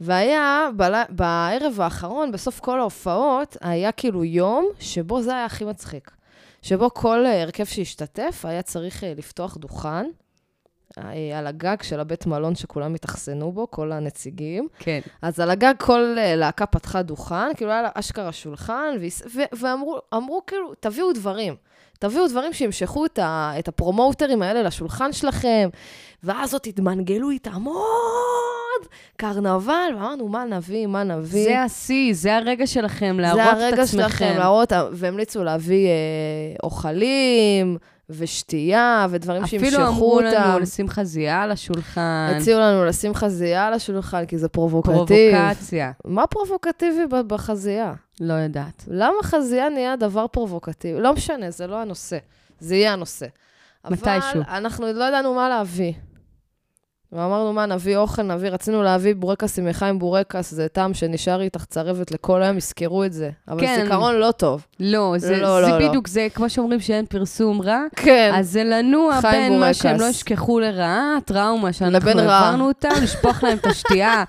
והיה, 0.00 0.68
בל... 0.76 0.94
בערב 1.08 1.80
האחרון, 1.80 2.32
בסוף 2.32 2.60
כל 2.60 2.80
ההופעות, 2.80 3.56
היה 3.60 3.92
כאילו 3.92 4.24
יום 4.24 4.66
שבו 4.80 5.22
זה 5.22 5.34
היה 5.34 5.44
הכי 5.44 5.64
מצחיק. 5.64 6.10
שבו 6.68 6.94
כל 6.94 7.26
אה, 7.26 7.42
הרכב 7.42 7.64
שהשתתף 7.64 8.44
היה 8.44 8.62
צריך 8.62 9.04
אה, 9.04 9.12
לפתוח 9.16 9.56
דוכן 9.56 10.06
אה, 10.98 11.38
על 11.38 11.46
הגג 11.46 11.76
של 11.82 12.00
הבית 12.00 12.26
מלון 12.26 12.54
שכולם 12.54 12.94
התאכסנו 12.94 13.52
בו, 13.52 13.70
כל 13.70 13.92
הנציגים. 13.92 14.68
כן. 14.78 15.00
אז 15.22 15.40
על 15.40 15.50
הגג 15.50 15.74
כל 15.78 16.14
להקה 16.36 16.66
פתחה 16.66 17.02
דוכן, 17.02 17.54
כאילו 17.56 17.70
היה 17.70 17.82
לה 17.82 17.88
אשכרה 17.94 18.32
שולחן, 18.32 18.96
ו- 19.34 19.56
ואמרו 19.58 19.98
אמרו, 20.14 20.42
כאילו, 20.46 20.72
תביאו 20.80 21.12
דברים. 21.12 21.56
תביאו 21.98 22.28
דברים 22.28 22.52
שימשכו 22.52 23.06
את, 23.06 23.18
ה- 23.18 23.52
את 23.58 23.68
הפרומוטרים 23.68 24.42
האלה 24.42 24.62
לשולחן 24.62 25.12
שלכם, 25.12 25.68
ואז 26.22 26.52
עוד 26.54 26.62
תתמנגלו 26.62 27.30
איתם 27.30 27.64
עוד 28.78 28.88
קרנבל, 29.16 29.72
ואמרנו, 29.94 30.28
מה 30.28 30.44
נביא, 30.44 30.86
מה 30.86 31.04
נביא. 31.04 31.44
זה 31.44 31.62
השיא, 31.62 32.14
זה 32.14 32.36
הרגע 32.36 32.66
שלכם 32.66 33.20
להראות 33.20 33.44
זה 33.44 33.50
את 33.50 33.72
הרגע 33.72 33.82
עצמכם. 33.82 34.08
שלכם 34.08 34.34
להראות, 34.38 34.72
והמליצו 34.92 35.44
להביא 35.44 35.86
אה, 35.86 35.92
אוכלים 36.62 37.76
ושתייה 38.10 39.06
ודברים 39.10 39.46
שימשכו 39.46 39.72
אותם. 39.72 39.86
אפילו 39.86 39.88
אמרו 39.88 40.20
לנו 40.20 40.58
לשים 40.58 40.88
חזייה 40.88 41.42
על 41.42 41.50
השולחן. 41.50 42.32
הציעו 42.36 42.60
לנו 42.60 42.84
לשים 42.84 43.14
חזייה 43.14 43.66
על 43.66 43.74
השולחן, 43.74 44.26
כי 44.26 44.38
זה 44.38 44.48
פרובוקטיב. 44.48 44.94
פרובוקציה. 44.94 45.92
מה 46.04 46.26
פרובוקטיבי 46.26 47.06
בחזייה? 47.26 47.92
לא 48.20 48.34
יודעת. 48.34 48.84
למה 48.88 49.22
חזייה 49.22 49.68
נהיה 49.68 49.96
דבר 49.96 50.26
פרובוקטיבי? 50.26 51.00
לא 51.00 51.12
משנה, 51.12 51.50
זה 51.50 51.66
לא 51.66 51.76
הנושא. 51.82 52.18
זה 52.60 52.76
יהיה 52.76 52.92
הנושא. 52.92 53.26
מתישהו. 53.90 54.10
אבל 54.32 54.42
אנחנו 54.48 54.92
לא 54.92 55.04
ידענו 55.04 55.34
מה 55.34 55.48
להביא. 55.48 55.92
ואמרנו, 57.12 57.52
מה, 57.52 57.66
נביא 57.66 57.96
אוכל, 57.96 58.22
נביא, 58.22 58.50
רצינו 58.50 58.82
להביא 58.82 59.14
בורקס 59.14 59.58
עם 59.58 59.66
לחיים 59.66 59.98
בורקס, 59.98 60.50
זה 60.50 60.68
טעם 60.68 60.94
שנשאר 60.94 61.40
איתך 61.40 61.64
צרבת 61.64 62.10
לכל 62.10 62.42
היום, 62.42 62.56
יזכרו 62.56 63.04
את 63.04 63.12
זה. 63.12 63.30
אבל 63.48 63.60
כן. 63.60 63.80
זיכרון 63.82 64.14
לא 64.14 64.30
טוב. 64.30 64.66
לא, 64.80 65.14
זה, 65.16 65.30
לא, 65.30 65.60
זה 65.60 65.66
לא, 65.66 65.78
לא. 65.78 65.88
בדיוק, 65.88 66.08
זה 66.08 66.26
כמו 66.34 66.50
שאומרים 66.50 66.80
שאין 66.80 67.06
פרסום 67.06 67.62
רע, 67.62 67.82
כן. 67.96 68.32
אז 68.34 68.50
זה 68.50 68.64
לנוע 68.64 69.20
בין 69.20 69.52
מה 69.52 69.58
בורקס. 69.58 69.82
שהם 69.82 70.00
לא 70.00 70.04
ישכחו 70.04 70.60
לרעה, 70.60 71.16
הטראומה 71.18 71.72
שאנחנו 71.72 71.96
לבין 71.96 72.18
רע. 72.18 72.38
עברנו 72.38 72.68
אותה, 72.68 72.88
לשפוך 73.02 73.44
להם 73.44 73.58
את 73.58 73.66
השתייה. 73.66 74.24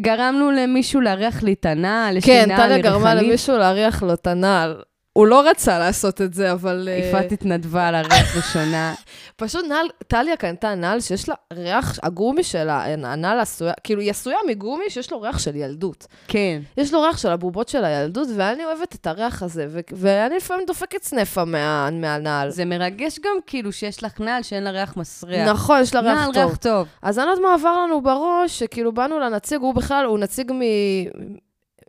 גרמנו 0.00 0.50
למישהו 0.50 1.00
להריח 1.00 1.42
לי 1.42 1.52
את 1.52 1.66
הנעל, 1.66 2.18
כן, 2.22 2.56
טליה 2.56 2.78
גרמה. 2.78 3.14
למישהו 3.14 3.56
להריח 3.56 4.02
לו 4.02 4.12
את 4.12 4.26
הנעל. 4.26 4.82
הוא 5.12 5.26
לא 5.26 5.48
רצה 5.50 5.78
לעשות 5.78 6.20
את 6.20 6.34
זה, 6.34 6.52
אבל... 6.52 6.88
אה, 6.92 6.96
יפעת 6.96 7.32
התנדבה 7.32 7.90
להריח 7.90 8.36
ראשונה. 8.36 8.94
פשוט 9.36 9.64
נעל, 9.68 9.86
טליה 10.06 10.36
קנתה 10.36 10.74
נעל 10.74 11.00
שיש 11.00 11.28
לה 11.28 11.34
ריח, 11.52 11.98
הגומי 12.02 12.42
שלה, 12.42 12.84
הנעל 12.84 13.40
עשויה, 13.40 13.72
כאילו 13.84 14.00
היא 14.00 14.10
עשויה 14.10 14.36
מגומי 14.48 14.84
שיש 14.88 15.12
לו 15.12 15.20
ריח 15.20 15.38
של 15.38 15.56
ילדות. 15.56 16.06
כן. 16.28 16.60
יש 16.76 16.92
לו 16.92 17.02
ריח 17.02 17.16
של 17.16 17.28
הבובות 17.28 17.68
של 17.68 17.84
הילדות, 17.84 18.28
ואני 18.36 18.64
אוהבת 18.64 18.94
את 18.94 19.06
הריח 19.06 19.42
הזה, 19.42 19.66
ו- 19.68 19.80
ואני 19.92 20.36
לפעמים 20.36 20.66
דופקת 20.66 21.02
סנפה 21.02 21.44
מה, 21.44 21.90
מהנעל. 21.92 22.50
זה 22.50 22.64
מרגש 22.64 23.18
גם 23.18 23.36
כאילו 23.46 23.72
שיש 23.72 24.04
לך 24.04 24.20
נעל 24.20 24.42
שאין 24.42 24.64
לה 24.64 24.70
ריח 24.70 24.96
מסריח. 24.96 25.48
נכון, 25.48 25.80
יש 25.80 25.94
לה 25.94 26.00
ריח 26.00 26.18
נעל 26.18 26.32
טוב. 26.34 26.46
ריח 26.46 26.56
טוב. 26.56 26.88
אז 27.02 27.18
אני 27.18 27.26
לא 27.26 27.30
יודעת 27.30 27.44
מה 27.44 27.54
עבר 27.54 27.82
לנו 27.84 28.00
בראש, 28.00 28.58
שכאילו 28.58 28.92
באנו 28.92 29.18
לנציג, 29.18 29.60
הוא 29.60 29.74
בכלל, 29.74 30.04
הוא 30.04 30.18
נציג 30.18 30.52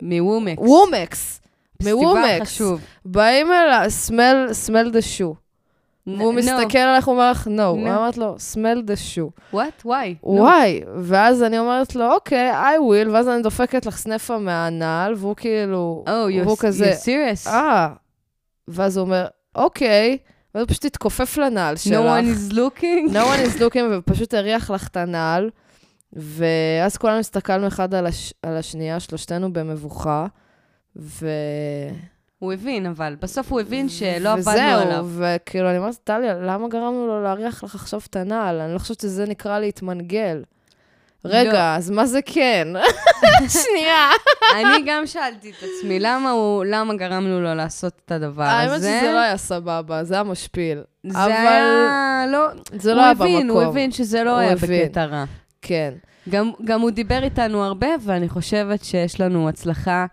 מוומקס. 0.02 0.62
מוומקס. 0.62 1.40
פסטיבל 1.40 1.43
מוומקס. 1.84 2.42
חשוב. 2.42 2.82
באים 3.06 3.48
אליו, 3.52 3.86
smell, 4.08 4.52
smell 4.68 4.94
the 4.94 5.20
shoe. 5.20 5.44
והוא. 6.08 6.34
מסתכל 6.34 6.78
עליך, 6.78 7.06
הוא 7.06 7.14
אומר 7.14 7.32
לך, 7.32 7.48
no. 7.48 7.50
No. 7.50 7.90
אמרת 7.90 8.18
לו, 8.18 8.36
smell 8.54 8.88
the 8.88 9.16
shoe. 9.16 9.56
What? 9.56 9.86
Why? 9.86 9.90
וואי, 10.24 10.82
ואז 10.98 11.44
אני 11.44 11.60
אומרת 11.60 11.96
לו, 11.96 12.12
אוקיי, 12.14 12.52
I 12.52 12.80
will, 12.80 13.10
ואז 13.12 13.28
אני 13.28 13.42
דופקת 13.42 13.86
לך 13.86 13.98
סנפה 13.98 14.38
מהנעל, 14.38 15.14
והוא 15.18 15.36
כאילו, 15.36 16.04
Oh, 16.08 16.12
והוא 16.46 16.58
כזה, 16.60 16.92
you're 16.92 17.06
serious? 17.06 17.50
אה, 17.50 17.90
ואז 18.68 18.98
הוא 18.98 19.06
אומר, 19.06 19.26
אוקיי, 19.56 20.18
ואז 20.56 20.62
הוא 20.62 20.70
פשוט 20.70 20.86
התכופף 20.86 21.38
לנעל 21.38 21.76
שלך. 21.76 21.94
No 21.94 21.96
one 21.96 22.52
is 22.52 22.54
looking? 22.54 23.14
no 23.14 23.16
one 23.16 23.58
is 23.58 23.60
looking, 23.62 23.84
ופשוט 23.92 24.34
הריח 24.34 24.72
לך 24.72 24.88
את 24.88 24.98
הנעל, 24.98 25.50
ואז 26.14 26.98
כולנו 26.98 27.20
הסתכלנו 27.20 27.68
אחד 27.68 27.94
על, 27.94 28.06
הש... 28.06 28.34
על 28.44 28.58
השנייה, 28.58 29.00
שלושתנו 29.00 29.54
במבוכה, 29.54 30.26
ו... 30.96 31.28
הוא 32.40 32.54
הבין, 32.54 32.86
אבל 32.86 33.16
בסוף 33.20 33.52
הוא 33.52 33.60
הבין 33.62 33.90
שלא 33.90 34.30
עבדנו 34.30 34.78
עליו. 34.82 35.06
וזהו, 35.06 35.26
וכאילו, 35.36 35.70
אני 35.70 35.78
אומרת, 35.78 35.96
טליה, 36.04 36.34
למה 36.34 36.68
גרמנו 36.68 37.08
לו 37.08 37.24
להריח 37.24 37.64
לך 37.64 37.76
עכשיו 37.76 38.00
את 38.10 38.16
הנעל? 38.16 38.62
אני 38.62 38.74
לא 38.74 38.80
חושבת 38.80 39.00
שזה 39.00 39.26
נקרא 39.26 39.60
להתמנגל. 39.60 40.44
רגע, 41.26 41.54
לא. 41.54 41.58
אז 41.78 41.90
מה 41.90 42.06
זה 42.06 42.20
כן? 42.26 42.68
שנייה. 43.64 44.10
אני 44.54 44.84
גם 44.86 45.08
שאלתי 45.08 45.50
את 45.50 45.56
עצמי, 45.56 46.00
למה 46.00 46.32
הוא, 46.32 46.66
למה 46.66 46.94
גרמנו 46.94 47.42
לו 47.42 47.56
לעשות 47.56 47.94
את 48.06 48.12
הדבר 48.12 48.44
האמת 48.44 48.72
הזה? 48.72 49.00
שזה 49.02 49.12
לא 49.12 49.20
היה 49.20 49.38
סבבה, 49.38 50.04
זה 50.04 50.14
היה 50.14 50.24
משפיל. 50.24 50.82
זה 51.08 51.24
אבל 51.24 51.32
היה, 51.32 52.26
לא, 52.32 52.48
זה 52.74 52.94
לא 52.94 52.96
הוא 52.96 53.02
היה 53.02 53.12
הבין, 53.12 53.48
במקום. 53.48 53.64
הוא 53.64 53.72
הבין 53.72 53.92
שזה 53.92 54.24
לא 54.24 54.30
הוא 54.32 54.40
היה 54.40 54.52
הבין. 54.52 54.86
בקטע 54.86 55.06
רע. 55.06 55.24
כן. 55.62 55.94
גם, 56.30 56.52
גם 56.66 56.82
הוא 56.82 56.92
דיבר 56.92 57.24
איתנו 57.24 57.64
הרבה, 57.64 57.88
ואני 58.02 58.30
חושבת 58.30 58.84
שיש 58.84 59.22
לנו 59.22 59.50
הצלחה 59.50 60.06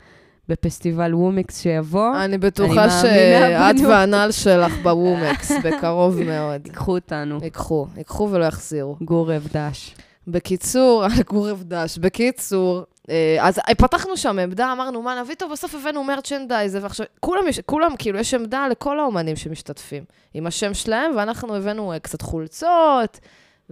בפסטיבל 0.51 1.15
וומיקס 1.15 1.63
שיבוא. 1.63 2.17
אני 2.25 2.39
בטוחה 2.39 2.91
שאת. 2.91 3.81
והנעל 3.89 4.33
שלך 4.33 4.73
בוומקס, 4.83 5.53
בקרוב 5.65 6.23
מאוד. 6.23 6.67
ייקחו 6.67 6.95
אותנו. 6.95 7.39
ייקחו, 7.43 7.87
ייקחו 7.97 8.29
ולא 8.31 8.45
יחזירו. 8.45 8.97
גורב 9.01 9.49
דש. 9.53 9.95
בקיצור, 10.27 11.05
גורב 11.33 11.63
דש. 11.63 11.99
בקיצור, 11.99 12.83
אה, 13.11 13.37
אז 13.41 13.59
אה, 13.59 13.75
פתחנו 13.75 14.17
שם 14.17 14.39
עמדה, 14.39 14.73
אמרנו, 14.73 15.03
מה 15.03 15.21
נביא 15.21 15.35
טוב, 15.35 15.53
בסוף 15.53 15.75
הבאנו 15.75 16.05
מרצ'נדייז, 16.05 16.77
ועכשיו, 16.77 17.07
כולם, 17.21 17.43
כולם, 17.67 17.93
כאילו, 17.99 18.19
יש 18.19 18.35
עמדה 18.35 18.69
לכל 18.69 18.99
האומנים 18.99 19.37
שמשתתפים, 19.37 20.05
עם 20.35 20.47
השם 20.47 20.75
שלהם, 20.75 21.13
ואנחנו 21.17 21.57
הבאנו 21.57 21.93
אה, 21.93 21.99
קצת 21.99 22.23
חולצות, 22.23 23.21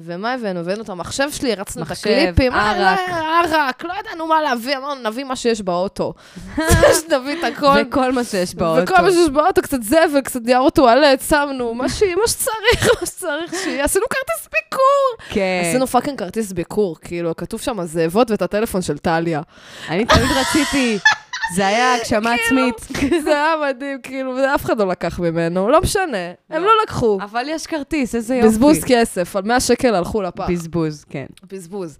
ומה 0.05 0.33
הבאנו? 0.33 0.61
הבאנו 0.61 0.83
את 0.83 0.89
המחשב 0.89 1.31
שלי, 1.31 1.53
הרצנו 1.53 1.83
את 1.83 1.91
הקליפים, 1.91 2.53
ערק. 2.53 2.99
אה, 2.99 3.41
ערק, 3.41 3.85
לא 3.85 3.93
ידענו 4.01 4.27
מה 4.27 4.43
להביא, 4.43 4.77
אמרנו, 4.77 5.11
נביא 5.11 5.25
מה 5.25 5.37
שיש 5.37 5.63
באוטו. 5.63 6.15
נביא 7.13 7.39
את 7.39 7.45
הכל. 7.45 7.77
וכל 7.89 8.13
מה 8.13 8.25
שיש 8.25 8.55
באוטו. 8.55 8.83
וכל 8.83 9.03
מה 9.03 9.11
שיש 9.11 9.29
באוטו, 9.31 9.63
קצת 9.63 9.83
זבל, 9.83 10.21
קצת 10.25 10.41
ניירות 10.45 10.75
טואלט, 10.75 11.23
שמנו, 11.29 11.75
מה 11.75 11.89
ש- 11.89 12.03
מה 12.03 12.29
שצריך, 12.29 12.89
מה 13.01 13.07
שצריך 13.07 13.55
שיהיה. 13.65 13.85
עשינו 13.85 14.05
כרטיס 14.11 14.49
ביקור. 14.53 15.35
כן. 15.35 15.63
עשינו 15.69 15.87
fucking 15.87 16.19
כרטיס 16.19 16.53
ביקור, 16.53 16.97
כאילו, 17.01 17.37
כתוב 17.37 17.61
שם 17.61 17.85
זאבות 17.85 18.31
ואת 18.31 18.43
הטלפון 18.43 18.83
של 18.83 18.99
טליה. 18.99 19.41
אני 19.89 20.05
תמיד 20.05 20.27
רציתי, 20.37 20.99
זה 21.55 21.67
היה 21.67 21.95
הגשמה 21.95 22.35
עצמית. 22.35 22.89
זה 23.25 23.31
היה 23.31 23.55
מדהים, 23.69 23.99
כאילו, 24.03 24.37
ואף 24.37 24.65
אחד 24.65 24.79
לא 24.79 24.89
לקח 24.89 25.19
ממנו, 25.19 25.69
לא 25.69 25.81
משנה, 25.81 26.33
הם 26.51 26.63
לא 26.63 26.71
לקחו. 26.83 27.19
אבל 27.23 27.45
יש 27.49 27.67
כרטיס, 27.67 28.15
איזה 28.15 28.35
יופי. 28.35 28.49
בזבוז 28.49 28.79
כסף, 28.87 29.37
על 29.37 29.43
100 29.43 29.61
שקל 29.61 29.95
הלכו 29.95 30.23
לפח. 30.23 30.51
בזבוז, 30.51 31.05
כן. 31.11 31.27
בזבוז. 31.53 31.99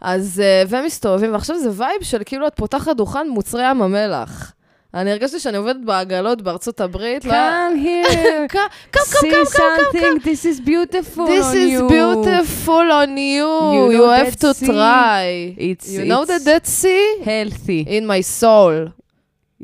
אז, 0.00 0.40
אה, 0.44 0.62
והם 0.68 0.84
מסתובבים, 0.84 1.32
ועכשיו 1.32 1.58
זה 1.58 1.68
וייב 1.72 2.02
של 2.02 2.22
כאילו 2.26 2.46
את 2.46 2.54
פותחת 2.56 2.96
דוכן 2.96 3.28
מוצרי 3.28 3.70
ים 3.70 3.82
המלח. 3.82 4.52
אני 4.93 5.11
הרגשתי 5.11 5.39
שאני 5.39 5.57
עובדת 5.57 5.75
בעגלות 5.85 6.41
בארצות 6.41 6.81
הברית. 6.81 7.25
לא- 7.25 7.31
Come 7.31 7.75
here, 7.85 8.11
Come, 8.11 8.55
come, 8.55 8.97
come, 8.97 9.05
see 9.05 9.31
come, 9.31 9.45
come, 9.45 9.57
something, 9.57 10.19
this 10.23 10.45
is 10.45 10.59
beautiful 10.69 11.25
This 11.27 11.45
on 11.45 11.55
is 11.55 11.71
you. 11.73 11.87
beautiful 11.89 12.87
on 13.01 13.17
you. 13.17 13.49
You 13.75 13.91
You, 13.91 13.97
know 13.97 14.09
have 14.19 14.31
that 14.35 14.39
to 14.45 14.53
sea? 14.53 14.65
try. 14.67 15.25
It's- 15.69 15.89
you 15.97 16.05
know 16.11 16.21
it's- 16.23 16.29
that 16.31 16.41
Dead 16.49 16.65
Sea? 16.79 17.05
Healthy. 17.31 17.81
In 17.97 18.03
my 18.13 18.21
soul. 18.41 18.75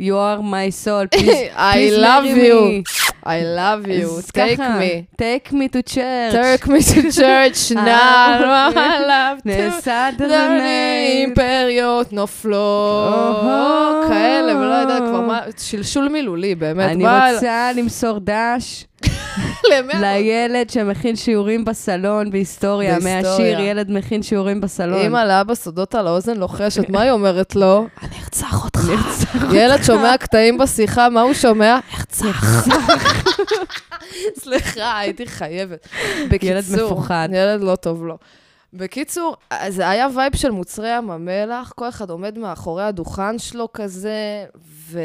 You 0.08 0.16
are 0.28 0.40
my 0.58 0.68
soul. 0.84 1.04
Please, 1.16 1.42
I 1.74 1.74
please 1.78 1.96
love 2.08 2.24
marry 2.26 2.48
you. 2.50 2.60
me. 2.66 2.84
I 3.36 3.40
love 3.62 3.82
you. 3.98 4.08
אז 4.18 4.26
Take 4.38 4.58
ככה, 4.58 4.80
me. 4.82 4.94
Take 5.24 5.48
me 5.60 5.66
to 5.76 5.82
church. 5.96 6.34
Take 6.42 6.64
me 6.74 6.80
to 6.92 7.00
church 7.22 7.62
now. 7.76 7.78
אה, 7.78 8.70
I 8.74 9.00
love 9.14 9.38
to. 9.42 9.46
נעשה 9.46 10.10
the 10.18 10.20
דרנאים. 10.20 11.30
אימפריות 11.30 12.14
נופלות, 12.14 13.44
כאלה, 14.47 14.59
ולא 14.59 14.75
יודעת 14.75 15.03
כבר 15.03 15.21
מה, 15.21 15.41
שלשול 15.57 16.09
מילולי, 16.09 16.55
באמת. 16.55 16.91
אני 16.91 17.05
רוצה 17.05 17.71
למסור 17.77 18.19
דש 18.23 18.85
לילד 20.01 20.71
שמכין 20.71 21.17
שיעורים 21.17 21.65
בסלון 21.65 22.31
בהיסטוריה. 22.31 22.99
מהשיר 22.99 23.61
ילד 23.61 23.91
מכין 23.91 24.23
שיעורים 24.23 24.61
בסלון. 24.61 25.01
אימא 25.01 25.25
לאבא 25.25 25.55
סודות 25.55 25.95
על 25.95 26.07
האוזן 26.07 26.37
לוחשת, 26.37 26.89
מה 26.89 27.01
היא 27.01 27.11
אומרת 27.11 27.57
לו? 27.57 27.87
אני 28.03 28.17
ארצח 28.25 28.65
אותך. 28.65 28.81
ילד 29.53 29.83
שומע 29.83 30.17
קטעים 30.17 30.59
בשיחה, 30.59 31.09
מה 31.09 31.21
הוא 31.21 31.35
שומע? 31.35 31.79
ארצח. 31.99 32.67
סליחה, 34.39 34.99
הייתי 34.99 35.27
חייבת. 35.27 35.89
בקיצור, 36.29 36.87
מפוחד. 36.87 37.29
ילד 37.33 37.61
לא 37.61 37.77
טוב 37.77 38.05
לו. 38.05 38.19
בקיצור, 38.73 39.37
זה 39.69 39.89
היה 39.89 40.07
וייב 40.17 40.37
של 40.37 40.51
מוצרי 40.51 40.97
ים 40.97 41.11
המלח, 41.11 41.73
כל 41.77 41.89
אחד 41.89 42.11
עומד 42.11 42.39
מאחורי 42.39 42.85
הדוכן 42.85 43.39
שלו 43.39 43.69
כזה, 43.73 44.45
ו... 44.91 45.01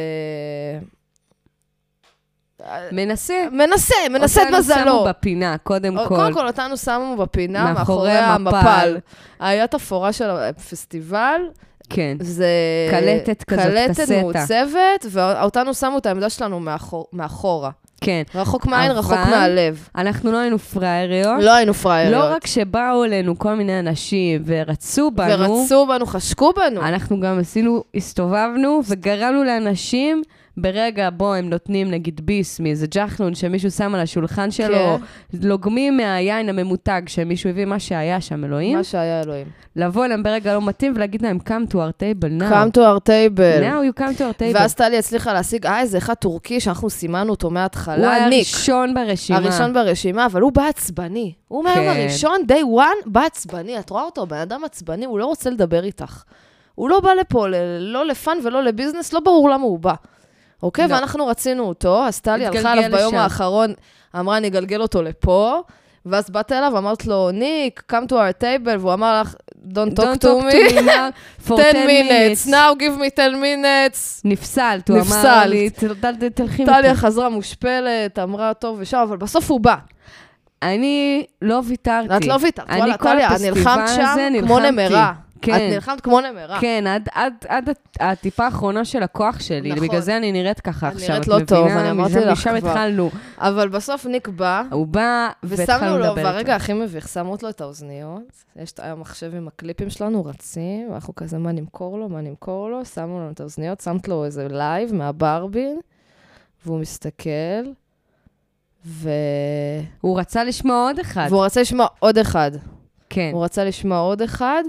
מנסה. 2.91 3.33
מנסה, 3.51 3.95
מנסה 4.09 4.41
את 4.41 4.45
אותנו 4.47 4.59
מזלו. 4.59 4.75
שמו 4.85 5.03
בפינה, 5.03 5.57
קודם 5.57 5.97
כל. 5.97 6.07
קודם 6.07 6.33
כל, 6.33 6.47
אותנו 6.47 6.77
שמו 6.77 7.15
בפינה 7.17 7.73
מאחורי 7.73 8.11
המפל. 8.11 8.97
היה 9.39 9.67
תפאורה 9.67 10.13
של 10.13 10.29
הפסטיבל, 10.29 11.41
כן. 11.89 12.17
זה... 12.21 12.47
קלטת 12.91 13.43
כזאת, 13.43 13.63
קלטת 13.65 13.99
קסטה. 14.01 14.21
מעוצבת, 14.21 15.05
ואותנו 15.09 15.73
שמו 15.73 15.97
את 15.97 16.05
העמדה 16.05 16.29
שלנו 16.29 16.59
מאחור- 16.59 17.07
מאחורה. 17.13 17.71
כן. 18.01 18.21
רחוק 18.35 18.65
מהעין, 18.65 18.91
רחוק 18.91 19.17
מהלב. 19.29 19.87
אנחנו 19.95 20.31
לא 20.31 20.37
היינו 20.37 20.59
פראייריות. 20.59 21.43
לא 21.43 21.55
היינו 21.55 21.73
פראייריות. 21.73 22.23
לא 22.23 22.35
רק 22.35 22.47
שבאו 22.47 23.03
אלינו 23.03 23.39
כל 23.39 23.53
מיני 23.53 23.79
אנשים 23.79 24.41
ורצו 24.45 25.11
בנו, 25.11 25.49
ורצו 25.49 25.87
בנו, 25.87 26.05
חשקו 26.05 26.53
בנו. 26.53 26.81
אנחנו 26.81 27.19
גם 27.19 27.39
עשינו, 27.39 27.83
הסתובבנו 27.95 28.81
וגרמנו 28.87 29.43
לאנשים, 29.43 30.21
ברגע 30.57 31.09
בו 31.09 31.33
הם 31.33 31.49
נותנים 31.49 31.91
נגיד 31.91 32.21
ביס 32.25 32.59
מאיזה 32.59 32.87
ג'חנון 32.87 33.35
שמישהו 33.35 33.71
שם 33.71 33.95
על 33.95 34.01
השולחן 34.01 34.51
שלו, 34.51 34.77
כן. 34.77 35.37
לוגמים 35.47 35.97
מהיין 35.97 36.49
הממותג 36.49 37.01
שמישהו 37.07 37.49
הביא 37.49 37.65
מה 37.65 37.79
שהיה 37.79 38.21
שם, 38.21 38.45
אלוהים, 38.45 38.77
מה 38.77 38.83
שהיה 38.83 39.21
אלוהים. 39.21 39.47
לבוא 39.75 40.05
אליהם 40.05 40.23
ברגע 40.23 40.53
לא 40.53 40.61
מתאים 40.61 40.93
ולהגיד 40.95 41.21
להם, 41.21 41.37
come 41.47 41.71
to 41.71 41.73
our 41.73 42.01
table 42.01 42.41
now. 42.41 42.49
come 42.49 42.77
to 42.77 42.79
our 42.79 42.99
table. 43.07 43.61
now 43.61 43.81
you 43.89 43.99
come 43.99 44.17
to 44.17 44.21
our 44.21 44.39
table. 44.39 44.53
ואז 44.53 44.75
טלי 44.75 44.97
הצליחה 44.97 45.33
להשיג, 45.33 45.65
אה, 45.65 45.79
איזה 45.79 45.97
אחד 45.97 46.13
טורקי 46.13 46.59
שאנחנו 46.59 46.89
סימנו 46.89 47.29
אותו 47.31 47.47
הוא 47.47 47.53
מההתחלה, 47.53 48.13
היה 48.13 48.29
ניק. 48.29 48.47
הראשון 48.47 48.93
ברשימה. 48.93 49.39
הראשון 49.39 49.73
ברשימה, 49.73 50.25
אבל 50.25 50.41
הוא 50.41 50.51
בא 50.51 50.63
עצבני. 50.63 51.33
הוא 51.47 51.65
כן. 51.65 51.87
הראשון, 51.89 52.37
day 52.47 52.77
one, 52.79 53.09
בא 53.09 53.21
עצבני. 53.21 53.79
את 53.79 53.89
רואה 53.89 54.03
אותו, 54.03 54.25
בן 54.25 54.37
אדם 54.37 54.63
עצבני, 54.63 55.05
הוא 55.05 55.19
לא 55.19 55.25
רוצה 55.25 55.49
לדבר 55.49 55.83
איתך. 55.83 56.23
הוא 56.75 56.89
לא 56.89 56.99
בא 56.99 57.13
לפה, 57.13 57.47
לא 57.79 58.05
לפאן 58.05 58.37
ולא 58.43 58.63
לביזנס, 58.63 59.13
לא 59.13 59.19
ברור 59.19 59.49
למה 59.49 59.63
הוא 59.63 59.79
בא. 59.79 59.93
אוקיי? 60.63 60.87
לא. 60.87 60.95
ואנחנו 60.95 61.27
רצינו 61.27 61.63
אותו, 61.63 62.03
אז 62.05 62.21
טלי 62.21 62.45
הלכה 62.45 62.73
אליו 62.73 62.91
ביום 62.91 63.13
לשם. 63.13 63.17
האחרון, 63.17 63.73
אמרה, 64.19 64.37
אני 64.37 64.47
אגלגל 64.47 64.81
אותו 64.81 65.01
לפה, 65.01 65.61
ואז 66.05 66.29
באת 66.29 66.51
אליו, 66.51 66.77
אמרת 66.77 67.05
לו, 67.05 67.31
ניק, 67.31 67.83
come 67.91 68.05
to 68.09 68.13
our 68.13 68.41
table, 68.41 68.77
והוא 68.79 68.93
אמר 68.93 69.21
לך, 69.21 69.35
don't 69.73 69.75
talk 69.95 69.99
Don't 69.99 70.17
to 70.17 70.27
talk 70.27 70.53
me, 70.53 70.71
to 70.71 70.81
me 70.81 70.85
now 70.85 71.11
for 71.47 71.55
10 71.57 71.71
10 71.73 71.87
minutes, 71.87 72.45
minutes. 72.45 72.49
now 72.49 72.79
give 72.79 72.99
me 72.99 73.09
10 73.15 73.35
minutes. 73.41 74.21
נפסלת, 74.25 74.89
הוא 74.89 74.97
אמר 74.97 75.03
נפסלת. 75.05 75.45
לי, 75.49 75.69
"ת- 75.69 75.83
ת- 75.83 76.23
תלכי 76.35 76.65
טליה 76.65 76.91
מפה. 76.93 77.01
חזרה 77.01 77.29
מושפלת, 77.29 78.19
אמרה 78.19 78.53
טוב 78.53 78.77
ושם, 78.79 78.97
אבל 78.97 79.17
בסוף 79.17 79.51
הוא 79.51 79.59
בא. 79.59 79.75
אני 80.63 81.23
לא 81.41 81.61
ויתרתי. 81.65 82.17
את 82.17 82.25
לא 82.25 82.37
ויתרת, 82.41 82.69
וואלה, 82.69 82.97
טליה, 82.97 83.29
נלחמת 83.41 83.89
שם 83.95 84.15
כמו. 84.41 84.59
נמרה. 84.59 85.13
כן. 85.41 85.55
את 85.55 85.73
נלחמת 85.73 86.01
כמו 86.01 86.21
נמרה. 86.21 86.57
כן, 86.61 86.83
עד, 86.87 87.09
עד, 87.13 87.33
עד 87.47 87.69
הט- 87.69 87.97
הטיפה 87.99 88.45
האחרונה 88.45 88.85
של 88.85 89.03
הכוח 89.03 89.39
שלי. 89.39 89.71
נכון. 89.71 89.87
בגלל 89.87 89.99
זה 90.01 90.17
אני 90.17 90.31
נראית 90.31 90.59
ככה 90.59 90.87
את 90.87 90.93
עכשיו, 90.93 91.09
נראית 91.09 91.27
לא 91.27 91.39
טוב, 91.47 91.65
מבינה? 91.65 91.81
אני 91.81 91.91
אמרתי 91.91 92.13
משם- 92.13 92.19
לך 92.19 92.31
משם 92.47 92.59
כבר. 92.59 92.69
התחלנו. 92.69 93.09
אבל 93.37 93.69
בסוף 93.69 94.05
ניק 94.05 94.27
בא, 94.27 94.63
הוא 94.71 94.87
בא, 94.87 95.29
ושמנו 95.43 95.57
והתחלנו 95.67 95.97
לו, 95.97 96.03
לדבר 96.05 96.15
והרגע 96.23 96.39
איתו. 96.39 96.51
הכי 96.51 96.73
מביך, 96.73 97.07
שמו 97.07 97.35
לו 97.43 97.49
את 97.49 97.61
האוזניות. 97.61 98.21
יש 98.55 98.71
את 98.71 98.79
המחשב 98.79 99.35
עם 99.35 99.47
הקליפים 99.47 99.89
שלנו, 99.89 100.25
רצים, 100.25 100.91
ואנחנו 100.91 101.15
כזה, 101.15 101.37
מה 101.37 101.51
נמכור 101.51 101.99
לו, 101.99 102.09
מה 102.09 102.21
נמכור 102.21 102.69
לו? 102.69 102.85
שמו 102.85 103.19
לנו 103.19 103.31
את 103.31 103.39
האוזניות, 103.39 103.79
שמת 103.81 104.07
לו 104.07 104.25
איזה 104.25 104.47
live 104.49 104.95
מהבארבי, 104.95 105.79
והוא 106.65 106.79
מסתכל, 106.79 107.63
ו... 108.85 109.09
הוא 110.01 110.19
רצה 110.19 110.43
לשמוע 110.43 110.75
עוד 110.87 110.99
אחד. 110.99 111.27
והוא 111.29 111.45
רצה 111.45 111.61
לשמוע 111.61 111.87
עוד 111.99 112.17
אחד. 112.17 112.51
כן, 113.09 113.29
הוא 113.33 113.43
רצה 113.43 113.63
לשמוע 113.63 113.99
עוד 113.99 114.21
אחד, 114.21 114.63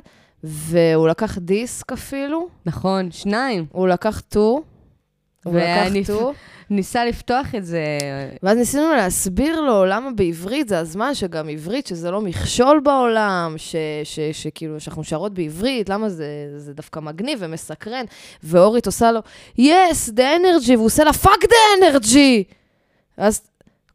והוא 0.44 1.08
לקח 1.08 1.38
דיסק 1.38 1.92
אפילו, 1.92 2.48
נכון, 2.66 3.10
שניים. 3.10 3.66
הוא 3.72 3.88
לקח 3.88 4.20
two, 4.20 4.62
הוא 5.44 5.54
לקח 5.54 5.62
טו, 6.06 6.32
ניסה 6.70 7.04
לפתוח 7.04 7.54
את 7.54 7.64
זה. 7.64 7.84
ואז 8.42 8.56
ניסינו 8.58 8.92
להסביר 8.92 9.60
לו 9.60 9.84
למה 9.84 10.10
בעברית 10.10 10.68
זה 10.68 10.78
הזמן 10.78 11.14
שגם 11.14 11.48
עברית, 11.48 11.86
שזה 11.86 12.10
לא 12.10 12.20
מכשול 12.20 12.80
בעולם, 12.80 13.54
ש- 13.56 13.76
ש- 14.04 14.20
שכאילו, 14.32 14.80
שאנחנו 14.80 15.04
שרות 15.04 15.34
בעברית, 15.34 15.88
למה 15.88 16.08
זה, 16.08 16.26
זה 16.56 16.74
דווקא 16.74 17.00
מגניב 17.00 17.38
ומסקרן. 17.42 18.04
ואורית 18.42 18.86
עושה 18.86 19.12
לו, 19.12 19.20
yes, 19.58 20.08
the 20.16 20.20
energy, 20.20 20.70
והוא 20.72 20.86
עושה 20.86 21.04
לה, 21.04 21.10
fuck 21.10 21.42
the 21.44 21.80
energy! 21.82 22.52
אז 23.16 23.42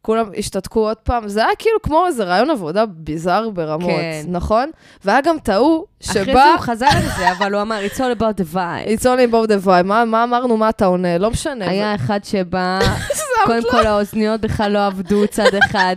כולם 0.02 0.26
השתתקו 0.38 0.80
עוד 0.80 0.96
פעם, 0.96 1.28
זה 1.28 1.44
היה 1.44 1.54
כאילו 1.58 1.82
כמו 1.82 2.06
איזה 2.06 2.24
רעיון 2.24 2.50
עבודה 2.50 2.86
ביזאר 2.86 3.50
ברמות, 3.50 3.90
כן. 3.90 4.22
נכון? 4.28 4.70
והיה 5.04 5.20
גם 5.20 5.38
טעו 5.38 5.86
אחרי 6.04 6.24
שבא... 6.24 6.32
זה 6.32 6.52
הוא 6.52 6.58
חזר 6.58 6.86
לזה, 6.98 7.32
אבל 7.32 7.54
הוא 7.54 7.62
אמר, 7.62 7.80
it's 7.86 7.96
all 7.96 8.20
about 8.20 8.40
the 8.40 8.54
vibe. 8.54 8.88
It's 8.88 9.04
only 9.04 9.32
about 9.32 9.48
the 9.48 9.66
vibe, 9.66 9.82
מה, 9.84 10.04
מה 10.04 10.24
אמרנו, 10.24 10.56
מה 10.56 10.68
אתה 10.68 10.86
עונה? 10.86 11.18
לא 11.18 11.30
משנה. 11.30 11.70
היה 11.70 11.94
אחד 11.94 12.24
שבא, 12.24 12.78
קודם 13.46 13.62
כל 13.70 13.86
האוזניות 13.86 14.40
בכלל 14.40 14.72
לא 14.72 14.86
עבדו 14.86 15.26
צד 15.26 15.54
אחד. 15.64 15.94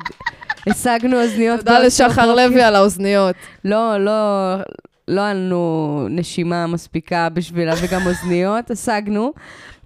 השגנו 0.68 1.22
אוזניות. 1.22 1.60
תודה 1.60 1.80
לשחר. 1.80 2.36
לוי 2.36 2.62
על 2.62 2.76
האוזניות. 2.76 3.36
לא, 3.66 3.98
לא, 3.98 4.12
לא 5.08 5.22
היה 5.22 5.34
לנו 5.34 6.08
נשימה 6.10 6.68
מספיקה 6.68 7.30
בשבילה, 7.30 7.74
וגם 7.82 8.08
אוזניות, 8.08 8.72
השגנו. 8.72 9.34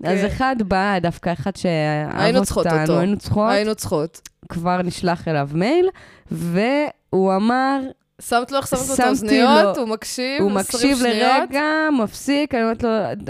אז 0.04 0.20
כן. 0.20 0.26
אחד 0.26 0.56
בא, 0.68 1.00
דווקא 1.00 1.34
אחד 1.34 1.56
שאהב 1.56 2.20
היינו 2.20 2.44
צריכות 2.44 2.66
אותנו, 2.66 2.82
אותו. 2.82 3.00
היינו 3.00 3.18
צריכות, 3.18 3.50
היינו 3.50 3.76
צריכות. 3.76 4.30
כבר 4.50 4.82
נשלח 4.82 5.28
אליו 5.28 5.50
מייל, 5.54 5.90
והוא 6.32 7.36
אמר, 7.36 7.80
שמת 8.22 8.52
לו 8.52 8.58
איך 8.58 8.68
שמת 8.68 8.80
לו 8.88 8.94
את 8.94 9.00
האוזניות, 9.00 9.78
הוא 9.78 9.88
מקשיב, 9.88 10.42
הוא 10.42 10.60
20 10.60 10.94
מקשיב. 10.94 11.08
לרגע, 11.08 11.64
מפסיק, 12.04 12.56
אני 12.56 12.64
אומרת 12.64 12.84
לו, 12.84 12.90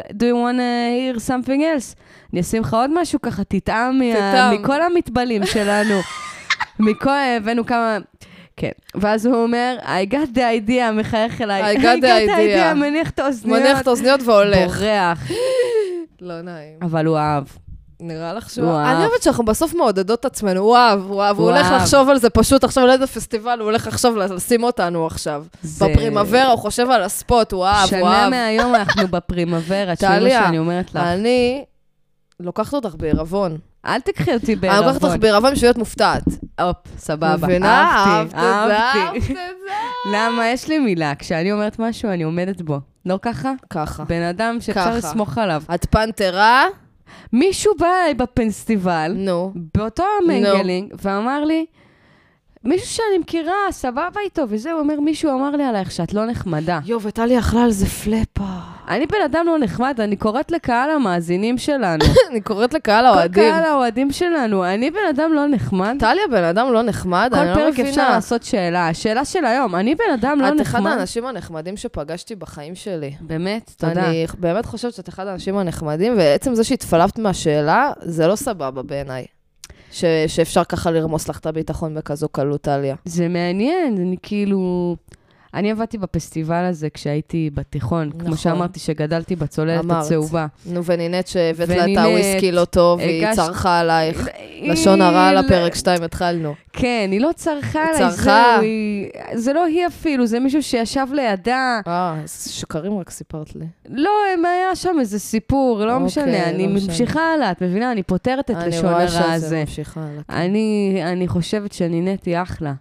do 0.10 0.24
you 0.24 0.36
want 0.36 0.58
to 0.58 1.18
hear 1.18 1.28
something 1.28 1.60
else? 1.60 2.00
אני 2.34 2.42
אשים 2.42 2.62
לך 2.62 2.74
עוד 2.74 3.02
משהו 3.02 3.22
ככה, 3.22 3.44
תטעם. 3.44 4.02
מכל 4.52 4.82
המטבלים 4.82 5.46
שלנו. 5.46 6.00
מכל, 6.80 7.10
הבאנו 7.38 7.66
כמה... 7.66 7.98
כן, 8.58 8.72
ואז 8.96 9.26
הוא 9.26 9.36
אומר, 9.36 9.78
I 9.82 10.14
got 10.14 10.36
the 10.36 10.70
idea, 10.70 10.92
מחייך 10.94 11.42
אליי. 11.42 11.76
I 11.76 11.80
got 11.80 12.02
the 12.02 12.30
idea. 12.30 12.74
מניח 12.74 13.10
את 13.10 13.20
האוזניות. 13.20 13.60
מניח 13.60 13.82
את 13.82 13.88
האוזניות 13.88 14.22
והולך. 14.24 14.78
בורח. 14.78 15.28
לא 16.22 16.42
נעים. 16.42 16.80
אבל 16.82 17.06
הוא 17.06 17.18
אהב. 17.18 17.44
נראה 18.00 18.34
לך 18.34 18.50
שהוא... 18.50 18.68
הוא 18.70 18.80
אני 18.80 18.88
אהב. 18.90 19.00
אוהבת 19.00 19.24
שאנחנו 19.24 19.46
בסוף 19.46 19.74
מעודדות 19.74 20.20
את 20.20 20.26
עצמנו, 20.26 20.60
הוא 20.62 20.78
אהב, 20.78 21.00
הוא 21.00 21.22
אהב, 21.24 21.38
הוא 21.40 21.50
הולך 21.50 21.66
אהב. 21.66 21.82
לחשוב 21.82 22.10
על 22.10 22.18
זה 22.20 22.30
פשוט 22.30 22.64
עכשיו 22.64 22.86
לאיזה 22.86 23.08
פסטיבל, 23.08 23.60
הוא 23.60 23.66
הולך 23.66 23.88
עכשיו 23.88 24.16
לשים 24.18 24.64
אותנו 24.64 25.06
עכשיו. 25.08 25.46
בפרימוורה, 25.82 26.48
הוא 26.48 26.60
חושב 26.60 26.90
על 26.90 27.04
הספוט, 27.04 27.52
הוא 27.52 27.66
אהב, 27.66 27.80
הוא 27.82 27.88
שנה 27.88 28.22
אהב. 28.24 28.30
מהיום 28.30 28.76
אנחנו 28.76 29.08
בפרימוורה, 29.08 29.62
תשמעי 29.96 30.12
מה 30.14 30.20
טליה, 30.20 30.44
שאני 30.44 30.60
אומרת 30.60 30.90
לך. 30.90 30.96
אני 30.96 31.64
לוקחת 32.40 32.74
אותך 32.74 32.96
בעירבון. 32.98 33.58
אל 33.86 34.00
תקחי 34.00 34.34
אותי 34.34 34.56
אני 34.64 34.86
לוקחת 34.86 35.04
אותך. 35.04 35.16
בעירבון 35.20 35.52
בשביל 35.52 35.68
להיות 35.68 35.78
מופתעת. 35.78 36.24
הופ, 36.62 36.78
סבבה. 36.98 37.36
מבינה? 37.38 37.84
אהבתי, 37.84 38.38
אהבתי. 38.38 39.34
למה? 40.14 40.48
יש 40.48 40.68
לי 40.68 40.80
מילה. 40.80 41.16
כשאני 41.16 41.52
אומרת 41.52 41.80
משהו, 41.80 42.10
אני 42.10 42.24
עומדת 42.24 42.62
בו. 42.62 42.80
לא 43.06 43.20
ככה? 43.22 43.54
ככה. 43.70 44.04
בן 44.04 44.22
אדם 44.22 44.58
שאפשר. 44.62 44.96
לסמוך 44.98 45.38
עליו. 45.38 45.64
את 45.76 45.86
פנתרה? 45.86 46.66
מישהו 47.34 47.74
בא 47.80 47.88
אליי 47.88 48.14
בפסטיבל, 48.14 49.14
נו. 49.16 49.54
באותו 49.78 50.04
המנגלינג, 50.24 50.94
ואמר 51.02 51.46
לי, 51.46 51.66
מישהו 52.64 52.88
שאני 52.88 53.18
מכירה, 53.20 53.54
סבבה 53.72 54.20
איתו, 54.26 54.42
וזה, 54.50 54.72
הוא 54.72 54.80
אומר, 54.80 55.00
מישהו 55.00 55.32
אמר 55.32 55.50
לי 55.50 55.64
עלייך 55.64 55.92
שאת 55.92 56.14
לא 56.14 56.26
נחמדה. 56.26 56.80
יואו, 56.86 57.02
וטלי 57.02 57.40
אכלה 57.40 57.64
על 57.64 57.72
זה 57.72 57.86
פלאפה. 57.86 58.75
אני 58.88 59.06
בן 59.06 59.18
אדם 59.26 59.46
לא 59.48 59.58
נחמד, 59.60 60.00
אני 60.02 60.16
קוראת 60.16 60.52
לקהל 60.52 60.90
המאזינים 60.90 61.58
שלנו. 61.58 62.06
אני 62.32 62.42
קוראת 62.42 62.74
לקהל 62.74 63.02
כל 63.02 63.08
האוהדים. 63.08 63.44
קהל 63.52 63.64
האוהדים 63.64 64.12
שלנו, 64.12 64.66
אני 64.66 64.92
בן 64.92 65.00
אדם 65.10 65.34
לא 65.34 65.48
נחמד. 65.48 65.96
טליה 66.00 66.24
בן 66.32 66.44
אדם 66.44 66.74
לא 66.74 66.82
נחמד, 66.82 67.30
אני 67.34 67.54
כל 67.54 67.60
לא 67.60 67.66
פרק 67.66 67.74
מבינה. 67.74 67.90
אפשר 67.90 68.10
לעשות 68.10 68.44
שאלה. 68.44 68.88
השאלה 68.90 69.26
של 69.26 69.46
היום, 69.46 69.76
אני 69.76 69.96
בן 69.96 70.14
אדם 70.14 70.40
לא 70.42 70.48
את 70.48 70.54
אחד 70.62 70.62
נחמד. 70.80 70.92
האנשים 70.92 71.26
הנחמדים 71.26 71.78
שפגשתי 71.78 72.36
בחיים 72.36 72.76
שלי. 72.76 73.12
באמת, 73.22 73.72
תודה. 73.78 74.06
אני 74.10 74.26
באמת 74.40 74.66
חושבת 74.66 74.94
שאת 74.94 75.10
אחד 75.10 75.28
האנשים 75.28 75.58
הנחמדים, 75.58 76.14
ועצם 76.18 76.56
זה 76.56 76.64
שהתפלפת 76.64 77.20
מהשאלה, 77.20 77.92
זה 78.02 78.28
לא 78.28 78.36
סבבה 78.36 78.82
בעיניי. 78.84 79.26
ש- 79.92 80.06
שאפשר 80.28 80.64
ככה 80.64 80.92
לרמוס 80.92 81.30
לך 81.30 81.40
את 81.40 81.46
הביטחון 81.46 81.96
בכזו 81.96 82.30
קלות, 82.30 82.62
טליה. 82.62 82.96
זה 83.06 83.28
מעניין, 83.28 83.98
אני 83.98 84.16
כאילו... 84.24 84.96
אני 85.56 85.72
עבדתי 85.72 85.98
בפסטיבל 85.98 86.66
הזה 86.66 86.90
כשהייתי 86.90 87.50
בתיכון, 87.54 88.08
נכון. 88.08 88.22
כמו 88.22 88.38
שאמרתי, 88.38 88.80
שגדלתי 88.80 89.36
בצוללת 89.36 89.84
אמרת. 89.84 90.06
הצהובה. 90.06 90.48
נו, 90.66 90.84
ונינט 90.86 91.28
שהבאת 91.28 91.70
לה 91.70 91.84
את 91.94 91.98
הוויסקי 91.98 92.52
לא 92.52 92.66
טוב, 92.66 93.00
והיא 93.00 93.26
הגש- 93.28 93.36
צרחה 93.36 93.80
עלייך. 93.80 94.28
היא- 94.38 94.72
לשון 94.72 95.02
הרע 95.02 95.28
על 95.28 95.38
הפרק 95.38 95.76
2 95.76 96.04
התחלנו. 96.04 96.54
כן, 96.74 97.10
היא 97.12 97.22
לא 97.22 97.30
צרחה 97.36 97.84
היא 97.84 97.90
עליי, 97.96 98.00
צרחה. 98.12 98.24
זהו, 98.56 98.62
היא... 98.64 99.08
זה 99.34 99.54
לא 99.54 99.66
היא 99.66 99.88
אפילו, 99.88 100.28
זה 100.28 100.40
מישהו 100.40 100.64
שישב 100.64 101.08
לידה. 101.14 101.80
אה, 101.88 102.16
שקרים 102.50 102.98
רק 103.00 103.10
סיפרת 103.10 103.56
לי. 103.56 103.66
לא, 103.90 104.10
היה 104.44 104.76
שם 104.76 104.96
איזה 105.00 105.20
סיפור, 105.20 105.80
לא 105.86 105.92
אוקיי, 105.94 106.06
משנה, 106.06 106.44
אני 106.50 106.68
לא 106.68 106.74
משנה. 106.74 106.88
ממשיכה 106.92 107.34
הלאה, 107.34 107.52
את 107.52 107.62
מבינה? 107.62 107.92
אני 107.92 108.04
פותרת 108.04 108.52
את 108.52 108.56
אני 108.56 108.68
לשון 108.70 108.86
הרע 108.86 109.32
הזה. 109.34 109.60
ממשיך 109.60 109.98
הלאה. 109.98 110.44
אני, 110.46 111.00
אני 111.04 111.28
חושבת 111.28 111.72
שנינט 111.72 112.26
היא 112.26 112.38
אחלה. 112.38 112.74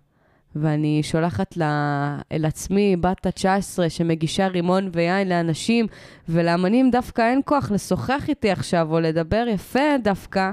ואני 0.56 1.02
שולחת 1.02 1.56
לה, 1.56 2.18
אל 2.32 2.44
עצמי, 2.44 2.96
בת 2.96 3.26
ה-19, 3.26 3.88
שמגישה 3.88 4.46
רימון 4.46 4.90
ויין 4.92 5.28
לאנשים, 5.28 5.86
ולאמנים 6.28 6.90
דווקא 6.90 7.22
אין 7.22 7.40
כוח 7.44 7.70
לשוחח 7.70 8.24
איתי 8.28 8.50
עכשיו, 8.50 8.88
או 8.92 9.00
לדבר 9.00 9.44
יפה 9.48 9.98
דווקא. 10.02 10.50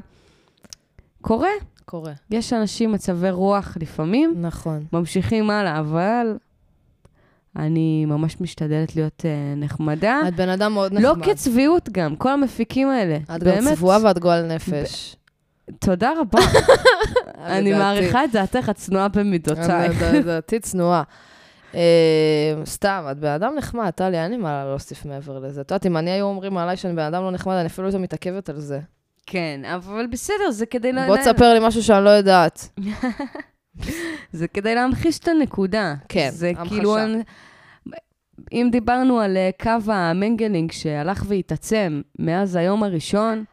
קורה. 1.22 1.50
קורה. 1.86 2.14
יש 2.30 2.54
אנשים 2.54 2.92
מצבי 2.92 3.30
רוח 3.30 3.78
לפעמים, 3.82 4.34
נכון. 4.38 4.86
ממשיכים 4.94 5.50
הלאה, 5.50 5.80
אבל 5.80 6.38
אני 7.56 8.06
ממש 8.06 8.42
משתדלת 8.42 8.96
להיות 8.96 9.20
uh, 9.20 9.60
נחמדה. 9.60 10.20
את 10.28 10.36
בן 10.36 10.50
אדם 10.50 10.74
מאוד 10.74 10.94
לא 10.94 11.12
נחמד. 11.12 11.26
כצביעות 11.26 11.90
גם, 11.90 12.16
כל 12.16 12.30
המפיקים 12.30 12.88
האלה. 12.88 13.18
את 13.36 13.44
גם 13.44 13.76
צבועה 13.76 13.98
ואת 14.04 14.20
גועל 14.20 14.56
נפש. 14.56 15.16
תודה 15.80 16.12
רבה. 16.20 16.40
אני. 17.38 17.74
מעריכה 17.74 18.24
את 18.24 18.32
דעתך, 18.32 18.70
את 18.70 18.76
צנועה 18.76 19.08
במידותייך. 19.08 20.02
לדעתי 20.14 20.60
צנועה. 20.60 21.04
אה, 21.76 22.54
סתם, 22.66 23.08
את 23.12 23.18
בן 23.20 23.28
אדם 23.28 23.56
נחמד, 23.56 23.90
טלי, 23.90 24.24
אין 24.24 24.32
לי 24.32 24.38
מה 24.38 24.66
להוסיף 24.66 25.06
מעבר 25.06 25.40
לזה. 25.40 25.62
את 25.62 25.72
יודעת, 25.72 25.86
אם 25.86 25.98
אני 25.98 26.12
היו 26.12 26.26
אומרים 26.26 26.58
עליי 26.58 26.78
שאני 26.78 26.94
בן 26.94 27.04
אדם 27.04 27.24
לא 27.24 27.32
נחמד, 27.32 27.56
אני 27.56 27.68
אפילו 27.68 27.90
לא 27.90 28.00
מתעכבת 28.00 28.50
על 28.50 28.60
זה. 28.60 28.80
כן, 29.26 29.62
אבל 29.76 30.08
בסדר, 30.08 30.52
זה 30.52 30.66
כדי... 30.66 30.92
בוא 31.08 31.18
תספר 31.18 31.54
לי 31.54 31.60
משהו 31.68 31.84
שאני 31.84 32.06
לא 32.06 32.10
יודעת. 32.10 32.70
זה 34.32 34.48
כדי 34.48 34.76
להמחיש 34.76 35.20
את 35.20 35.28
הנקודה. 35.28 35.96
כן, 36.10 36.30
זה 36.32 36.50
המחשה. 36.50 36.70
כאילו... 36.70 36.98
אם 38.52 38.70
דיברנו 38.72 39.20
על 39.20 39.38
אה, 39.38 39.50
קו 39.60 39.92
המנגלינג 39.92 40.72
שהלך 40.72 41.24
והתעצם 41.28 42.02
מאז 42.20 42.56
היום 42.56 42.84
הראשון, 42.84 43.44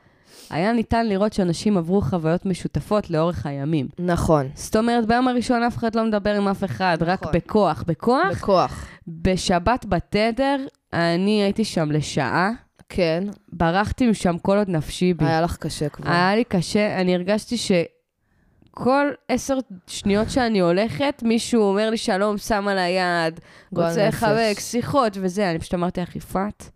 היה 0.51 0.73
ניתן 0.73 1.07
לראות 1.07 1.33
שאנשים 1.33 1.77
עברו 1.77 2.01
חוויות 2.01 2.47
משותפות 2.47 3.11
לאורך 3.11 3.47
הימים. 3.47 3.89
נכון, 3.99 4.49
זאת 4.55 4.77
אומרת, 4.77 5.07
ביום 5.07 5.29
הראשון 5.29 5.63
אף 5.63 5.77
אחד 5.77 5.95
לא 5.95 6.05
מדבר 6.05 6.35
עם 6.35 6.49
אף 6.49 6.65
אחד, 6.65 6.97
רק 7.01 7.23
נכון. 7.23 7.33
בכוח. 7.35 7.85
בכוח, 7.87 8.27
בכוח. 8.31 8.87
בשבת 9.09 9.87
בתדר, 9.89 10.57
אני 10.93 11.43
הייתי 11.43 11.65
שם 11.65 11.91
לשעה, 11.91 12.51
כן, 12.89 13.25
ברחתי 13.53 14.07
משם 14.11 14.39
כל 14.39 14.59
עוד 14.59 14.69
נפשי 14.69 15.15
בי. 15.15 15.25
היה 15.25 15.41
לך 15.41 15.57
קשה 15.57 15.89
כבר. 15.89 16.11
היה 16.11 16.37
לי 16.37 16.45
קשה, 16.45 17.01
אני 17.01 17.15
הרגשתי 17.15 17.57
שכל 17.57 19.07
עשר 19.29 19.59
שניות 19.87 20.31
שאני 20.31 20.61
הולכת, 20.61 21.23
מישהו 21.27 21.63
אומר 21.63 21.91
לי 21.91 21.97
שלום, 21.97 22.39
שם 22.39 22.69
על 22.69 22.79
היד, 22.79 23.41
רוצה. 23.73 24.09
לחבק, 24.09 24.57
שיחות 24.59 25.19
וזה. 25.21 25.51
אני 25.51 25.59
פשוט 25.59 25.75
אמרתי 25.75 26.01
לך, 26.01 26.17
יפעת, 26.17 26.71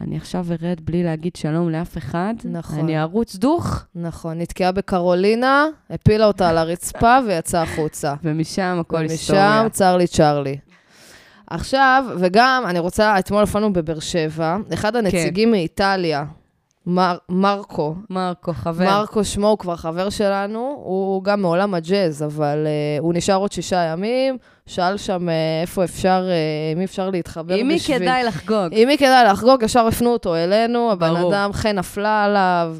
אני 0.00 0.16
עכשיו 0.16 0.46
ארד 0.50 0.80
בלי 0.84 1.02
להגיד 1.02 1.36
שלום 1.36 1.70
לאף 1.70 1.98
אחד. 1.98 2.34
נכון. 2.44 2.78
אני 2.78 3.00
ארוץ 3.00 3.36
דוך, 3.36 3.84
נכון, 3.94 4.38
נתקעה 4.38 4.72
בקרולינה, 4.72 5.66
הפילה 5.90 6.26
אותה 6.26 6.48
על 6.48 6.58
הרצפה 6.58 7.18
ויצאה 7.26 7.62
החוצה. 7.62 8.14
ומשם 8.24 8.76
הכל 8.80 8.96
היסטוריה. 8.96 9.60
ומשם 9.62 9.68
צ'רלי 9.72 10.06
צ'רלי. 10.06 10.58
עכשיו, 11.50 12.04
וגם, 12.18 12.64
אני 12.66 12.78
רוצה, 12.78 13.18
אתמול 13.18 13.40
הופענו 13.40 13.72
בבאר 13.72 14.00
שבע, 14.00 14.56
אחד 14.72 14.92
כן. 14.92 14.98
הנציגים 14.98 15.50
מאיטליה, 15.50 16.24
מר, 16.86 17.16
מרקו, 17.28 17.94
מרקו, 18.10 18.52
חבר. 18.52 18.84
מרקו 18.84 19.24
שמו, 19.24 19.48
הוא 19.48 19.58
כבר 19.58 19.76
חבר 19.76 20.10
שלנו, 20.10 20.82
הוא 20.84 21.24
גם 21.24 21.42
מעולם 21.42 21.74
הג'אז, 21.74 22.22
אבל 22.22 22.66
uh, 22.66 23.02
הוא 23.02 23.14
נשאר 23.14 23.36
עוד 23.36 23.52
שישה 23.52 23.76
ימים, 23.76 24.38
שאל 24.68 24.96
שם 24.96 25.28
uh, 25.28 25.32
איפה 25.62 25.84
אפשר, 25.84 26.24
עם 26.72 26.78
מי 26.78 26.84
אפשר 26.84 27.10
להתחבר 27.10 27.54
עם 27.54 27.68
מי 27.68 27.74
בשביל... 27.74 27.98
כדאי 27.98 28.24
לחגוג? 28.24 28.68
עם 28.70 28.88
מי 28.88 28.98
כדאי 28.98 29.24
לחגוג, 29.32 29.62
ישר 29.62 29.86
הפנו 29.86 30.12
אותו 30.12 30.36
אלינו, 30.36 30.92
הבן 30.92 31.14
ברור. 31.14 31.34
אדם 31.34 31.52
חן 31.52 31.78
נפלה 31.78 32.24
עליו, 32.24 32.76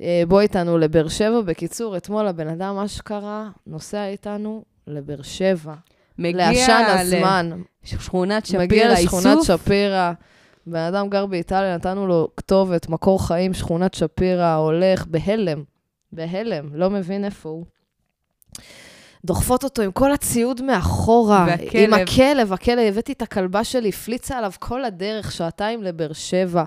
אה, 0.00 0.22
בוא 0.28 0.40
איתנו 0.40 0.78
לבאר 0.78 1.08
שבע. 1.08 1.40
בקיצור, 1.40 1.96
אתמול 1.96 2.26
הבן 2.26 2.48
אדם, 2.48 2.74
מה 2.74 2.88
שקרה, 2.88 3.48
נוסע 3.66 4.06
איתנו 4.06 4.64
לבאר 4.86 5.22
שבע. 5.22 5.74
מגיע 6.18 6.50
לעשן 6.50 6.84
הזמן. 6.88 7.50
לשכונת 7.84 8.50
מגיע 8.50 8.66
שפירא, 8.66 8.92
לשכונת 8.92 9.38
איסוף. 9.38 9.62
שפירא. 9.62 10.12
בן 10.66 10.78
אדם 10.78 11.08
גר 11.08 11.26
באיטליה, 11.26 11.76
נתנו 11.76 12.06
לו 12.06 12.28
כתובת, 12.36 12.88
מקור 12.88 13.26
חיים, 13.26 13.54
שכונת 13.54 13.94
שפירא, 13.94 14.54
הולך 14.54 15.06
בהלם. 15.06 15.62
בהלם, 16.12 16.68
לא 16.74 16.90
מבין 16.90 17.24
איפה 17.24 17.48
הוא. 17.48 17.64
דוחפות 19.24 19.64
אותו 19.64 19.82
עם 19.82 19.92
כל 19.92 20.12
הציוד 20.12 20.62
מאחורה. 20.62 21.44
והכלב. 21.48 21.70
עם 21.76 21.94
הכלב, 21.94 22.52
הכלב, 22.52 22.78
הבאתי 22.78 23.12
את 23.12 23.22
הכלבה 23.22 23.64
שלי, 23.64 23.88
הפליצה 23.88 24.38
עליו 24.38 24.52
כל 24.58 24.84
הדרך, 24.84 25.32
שעתיים 25.32 25.82
לבאר 25.82 26.12
שבע. 26.12 26.64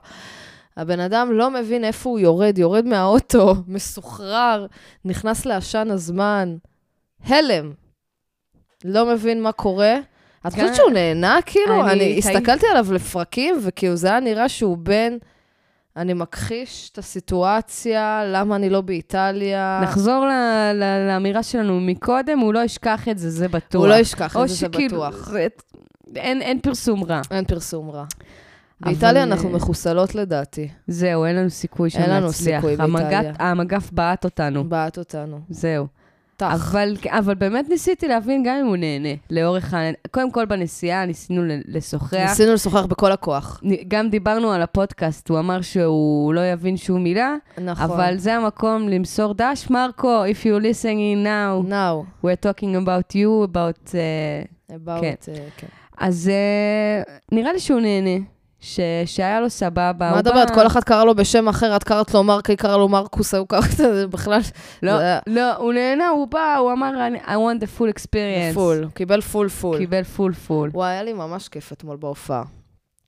הבן 0.78 1.00
אדם 1.00 1.32
לא 1.32 1.52
מבין 1.52 1.84
איפה 1.84 2.10
הוא 2.10 2.20
יורד, 2.20 2.58
יורד 2.58 2.86
מהאוטו, 2.86 3.56
מסוחרר, 3.68 4.66
נכנס 5.06 5.46
לעשן 5.46 5.88
הזמן. 5.92 6.56
הלם. 7.26 7.72
לא 8.84 9.06
מבין 9.06 9.42
מה 9.42 9.52
קורה. 9.52 9.96
את 9.96 10.02
גם- 10.46 10.52
חושבת 10.52 10.76
שהוא 10.76 10.92
נהנה? 10.92 11.40
כאילו, 11.46 11.88
אני 11.88 12.18
הסתכלתי 12.18 12.66
עליו 12.72 12.94
לפרקים, 12.94 13.56
וכאילו 13.62 13.96
זה 13.96 14.08
היה 14.08 14.20
נראה 14.20 14.50
שהוא 14.50 14.78
בן... 14.78 15.18
אני 15.98 16.14
מכחיש 16.14 16.90
את 16.94 16.98
הסיטואציה, 16.98 18.22
למה 18.26 18.56
אני 18.56 18.70
לא 18.70 18.82
באיטליה. 18.82 19.80
נחזור 19.84 20.26
ל- 20.26 20.32
ל- 20.74 21.08
לאמירה 21.08 21.44
שלנו 21.44 21.80
מקודם, 21.80 22.40
הוא 22.40 22.54
לא 22.54 22.60
ישכח 22.60 23.08
את 23.10 23.18
זה, 23.18 23.30
זה 23.30 23.48
בטוח. 23.48 23.80
הוא 23.82 23.88
לא 23.88 23.96
ישכח 23.96 24.38
את 24.38 24.48
זה, 24.50 24.56
זה 24.56 24.70
בטוח. 24.70 25.30
זה- 25.30 25.48
אין, 26.16 26.42
אין 26.42 26.60
פרסום 26.60 27.04
רע. 27.04 27.22
אין 27.32 27.46
פרסום 27.46 27.90
רע. 27.90 28.04
אבל, 28.84 28.92
באיטליה 28.94 29.24
אנחנו 29.24 29.50
אה, 29.50 29.56
מחוסלות 29.56 30.16
לדעתי. 30.16 30.68
זהו, 30.88 31.26
אין 31.26 31.36
לנו 31.36 31.50
סיכוי 31.50 31.90
שם 31.90 32.00
אין 32.00 32.10
לנו. 32.10 32.32
סיכוי 32.32 32.76
באיטליה. 32.76 33.34
המגף 33.40 33.92
בעט 33.92 34.24
אותנו. 34.26 34.64
בעט 34.64 34.98
אותנו. 34.98 35.40
זהו. 35.50 35.88
טח. 36.38 36.70
אבל, 36.72 36.96
אבל 37.08 37.36
באמת 37.36 37.70
ניסיתי 37.70 38.08
להבין 38.08 38.44
גם 38.44 38.56
אם 38.56 38.66
הוא 38.66 38.78
נהנה. 38.78 39.10
לאורך 39.30 39.74
ה... 39.74 39.78
קודם 40.12 40.32
כל 40.32 40.46
בנסיעה 40.46 41.06
ניסינו 41.06 41.42
לשוחח. 41.68 42.18
ניסינו 42.30 42.54
לשוחח 42.54 42.86
בכל 42.86 43.12
הכוח. 43.12 43.62
גם 43.88 44.10
דיברנו 44.10 44.52
על 44.52 44.62
הפודקאסט, 44.62 45.30
הוא 45.30 45.40
אמר 45.40 45.62
שהוא 45.62 46.34
לא 46.34 46.52
יבין 46.52 46.78
שום 46.78 47.04
מילה, 47.04 47.36
נכון. 47.64 47.92
אבל 47.92 48.18
זה 48.18 48.36
המקום 48.36 48.90
למסור 48.90 49.34
דש, 49.34 49.70
מרקו, 49.70 50.26
if 50.26 50.44
you're 50.46 50.62
listening 50.62 51.26
now, 51.26 51.70
Now, 51.70 52.24
we're 52.24 52.42
talking 52.48 52.76
about 52.76 53.16
you, 53.16 53.44
about... 53.44 53.90
Uh, 53.90 54.70
about... 54.70 55.02
כן. 55.02 55.14
אה, 55.28 55.48
כן. 55.58 55.68
אז 55.98 56.32
uh, 56.32 57.12
נראה 57.32 57.54
לי 57.54 57.60
שהוא 57.60 57.80
נהנה, 57.82 58.26
ש... 58.66 58.80
שהיה 59.06 59.40
לו 59.42 59.50
סבבה. 59.50 59.94
מה 60.12 60.20
את 60.20 60.28
מדברת? 60.28 60.52
כל 60.52 60.68
אחד 60.68 60.84
קרא 60.84 61.04
לו 61.04 61.16
בשם 61.16 61.48
אחר, 61.48 61.76
את 61.76 61.84
קראת 61.84 62.14
לו 62.14 62.24
מרקי, 62.24 62.52
היא 62.52 62.58
קרא 62.58 62.78
לו 62.78 62.90
מרקוס, 62.90 63.34
הוא 63.34 63.48
קרא 63.48 63.60
את 63.60 63.72
זה 63.78 64.08
בכלל... 64.08 64.40
לא, 64.84 64.98
זה 64.98 65.18
לא, 65.28 65.56
הוא 65.56 65.74
נהנה, 65.74 66.08
הוא 66.08 66.28
בא, 66.28 66.56
הוא 66.56 66.72
אמר, 66.72 67.08
"אני- 67.08 67.20
I 67.20 67.28
want 67.28 67.62
the 67.64 67.80
full 67.80 68.00
experience. 68.00 68.54
full, 68.54 68.88
קיבל 68.94 69.22
full 69.22 69.50
full. 69.50 69.78
קיבל 69.78 70.04
full 70.04 70.34
full. 70.34 70.70
וואי, 70.74 70.92
היה 70.92 71.04
לי 71.04 71.14
ממש 71.14 71.48
כיף 71.48 71.72
אתמול 71.74 71.98
בהופעה. 71.98 72.44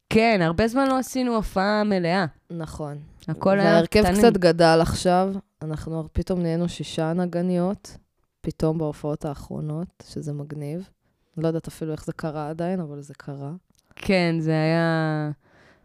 כן, 0.09 0.39
הרבה 0.43 0.67
זמן 0.67 0.87
לא 0.87 0.97
עשינו 0.97 1.35
הופעה 1.35 1.83
מלאה. 1.83 2.25
נכון. 2.51 2.97
הכל 3.27 3.59
היה 3.59 3.69
וההרכב 3.71 4.01
קטנים. 4.03 4.15
קצת 4.17 4.33
גדל 4.37 4.79
עכשיו, 4.81 5.33
אנחנו 5.61 6.03
פתאום 6.13 6.41
נהיינו 6.41 6.69
שישה 6.69 7.13
נגניות, 7.13 7.97
פתאום 8.41 8.77
בהופעות 8.77 9.25
האחרונות, 9.25 9.87
שזה 10.11 10.33
מגניב. 10.33 10.89
לא 11.37 11.47
יודעת 11.47 11.67
אפילו 11.67 11.91
איך 11.91 12.05
זה 12.05 12.13
קרה 12.13 12.49
עדיין, 12.49 12.79
אבל 12.79 13.01
זה 13.01 13.13
קרה. 13.17 13.51
כן, 13.95 14.35
זה 14.39 14.51
היה 14.51 15.29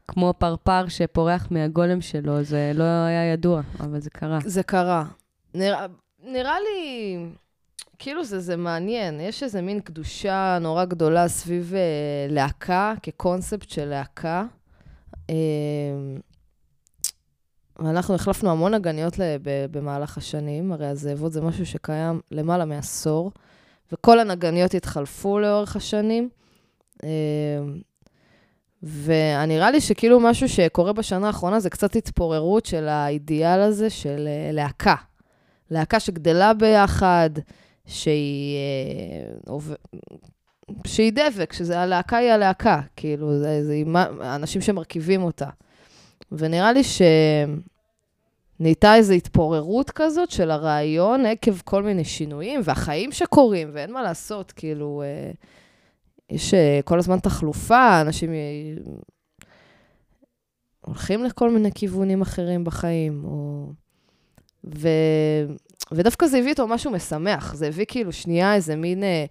כמו 0.09 0.35
פרפר 0.39 0.89
שפורח 0.89 1.49
מהגולם 1.51 2.01
שלו, 2.01 2.43
זה 2.43 2.73
לא 2.75 2.85
היה 2.85 3.33
ידוע, 3.33 3.61
אבל 3.81 4.01
זה 4.01 4.11
קרה. 4.11 4.39
זה 4.45 4.63
קרה. 4.63 5.05
נראה, 5.55 5.87
נראה 6.25 6.57
לי, 6.61 7.17
כאילו 7.99 8.25
זה, 8.25 8.41
זה 8.41 8.57
מעניין, 8.57 9.21
יש 9.21 9.43
איזה 9.43 9.63
מין 9.63 9.81
קדושה 9.81 10.59
נורא 10.61 10.85
גדולה 10.85 11.29
סביב 11.29 11.75
אה, 11.75 11.81
להקה, 12.35 12.95
כקונספט 13.03 13.71
של 13.71 13.85
להקה. 13.85 14.45
אה, 15.31 15.35
ואנחנו 17.79 18.15
החלפנו 18.15 18.51
המון 18.51 18.75
נגניות 18.75 19.19
ל- 19.19 19.37
ב- 19.43 19.67
במהלך 19.71 20.19
השנים, 20.19 20.73
הרי 20.73 20.87
הזאבות 20.87 21.33
זה 21.33 21.41
משהו 21.41 21.67
שקיים 21.67 22.21
למעלה 22.31 22.65
מעשור, 22.65 23.33
וכל 23.93 24.19
הנגניות 24.19 24.75
התחלפו 24.75 25.39
לאורך 25.39 25.77
השנים. 25.77 26.29
אה, 27.05 27.09
ונראה 28.83 29.71
לי 29.71 29.81
שכאילו 29.81 30.21
משהו 30.21 30.49
שקורה 30.49 30.93
בשנה 30.93 31.27
האחרונה 31.27 31.61
זה 31.61 31.71
קצת 31.71 31.97
התפוררות 31.97 32.67
של 32.67 32.89
האידיאל 32.89 33.61
הזה 33.61 33.91
של 33.91 34.29
אה, 34.29 34.51
להקה. 34.53 34.95
להקה 35.71 36.01
שגדלה 36.01 36.55
ביחד, 36.55 37.31
שהיא, 37.87 38.57
אה. 39.49 39.59
שהיא 40.87 41.13
דבק, 41.13 41.53
שזה 41.53 41.81
הלהקה 41.81 42.17
היא 42.17 42.31
הלהקה, 42.31 42.81
כאילו, 42.97 43.39
זה, 43.39 43.65
זה 43.65 43.75
עם 43.75 43.97
האנשים 43.97 44.61
שמרכיבים 44.61 45.23
אותה. 45.23 45.49
ונראה 46.33 46.73
לי 46.73 46.83
שנהייתה 48.59 48.95
איזו 48.95 49.13
התפוררות 49.13 49.91
כזאת 49.91 50.31
של 50.31 50.51
הרעיון 50.51 51.27
עקב 51.27 51.59
כל 51.65 51.83
מיני 51.83 52.05
שינויים, 52.05 52.61
והחיים 52.65 53.13
שקורים, 53.13 53.71
ואין 53.73 53.93
מה 53.93 54.03
לעשות, 54.03 54.53
כאילו, 54.53 55.03
אה, 55.05 55.31
יש 56.33 56.55
אה, 56.55 56.81
כל 56.85 56.99
הזמן 56.99 57.19
תחלופה, 57.19 58.01
אנשים 58.01 58.31
הולכים 60.81 61.25
לכל 61.25 61.51
מיני 61.51 61.73
כיוונים 61.75 62.23
אחרים 62.23 62.65
בחיים, 62.65 63.25
או... 63.25 63.67
ו... 64.65 64.89
ודווקא 65.93 66.27
זה 66.27 66.39
הביא 66.39 66.51
איתו 66.51 66.67
משהו 66.67 66.91
משמח, 66.91 67.55
זה 67.55 67.67
הביא 67.67 67.85
כאילו 67.89 68.13
שנייה 68.13 68.55
איזה 68.55 68.77
מין, 68.77 69.05
אה, 69.05 69.25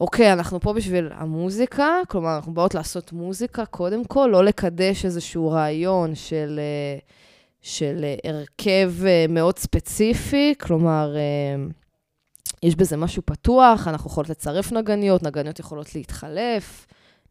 אוקיי, 0.00 0.32
אנחנו 0.32 0.60
פה 0.60 0.72
בשביל 0.72 1.08
המוזיקה, 1.12 1.88
כלומר, 2.08 2.36
אנחנו 2.36 2.54
באות 2.54 2.74
לעשות 2.74 3.12
מוזיקה 3.12 3.66
קודם 3.66 4.04
כל, 4.04 4.28
לא 4.32 4.44
לקדש 4.44 5.04
איזשהו 5.04 5.50
רעיון 5.50 6.14
של, 6.14 6.60
אה, 6.62 6.98
של 7.62 8.04
הרכב 8.24 8.92
מאוד 9.28 9.58
ספציפי, 9.58 10.54
כלומר, 10.60 11.14
יש 12.62 12.76
בזה 12.76 12.96
משהו 12.96 13.22
פתוח, 13.26 13.88
אנחנו 13.88 14.10
יכולות 14.10 14.30
לצרף 14.30 14.72
נגניות, 14.72 15.22
נגניות 15.22 15.58
יכולות 15.58 15.94
להתחלף. 15.94 16.86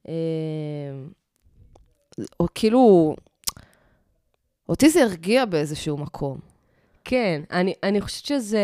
אה, 0.08 0.13
או 2.39 2.48
כאילו, 2.56 3.15
אותי 4.70 4.89
זה 4.89 5.04
הרגיע 5.04 5.46
באיזשהו 5.46 5.98
מקום. 5.98 6.39
כן, 7.04 7.42
אני, 7.52 7.74
אני 7.84 8.02
חושבת 8.02 8.26
שזה... 8.26 8.60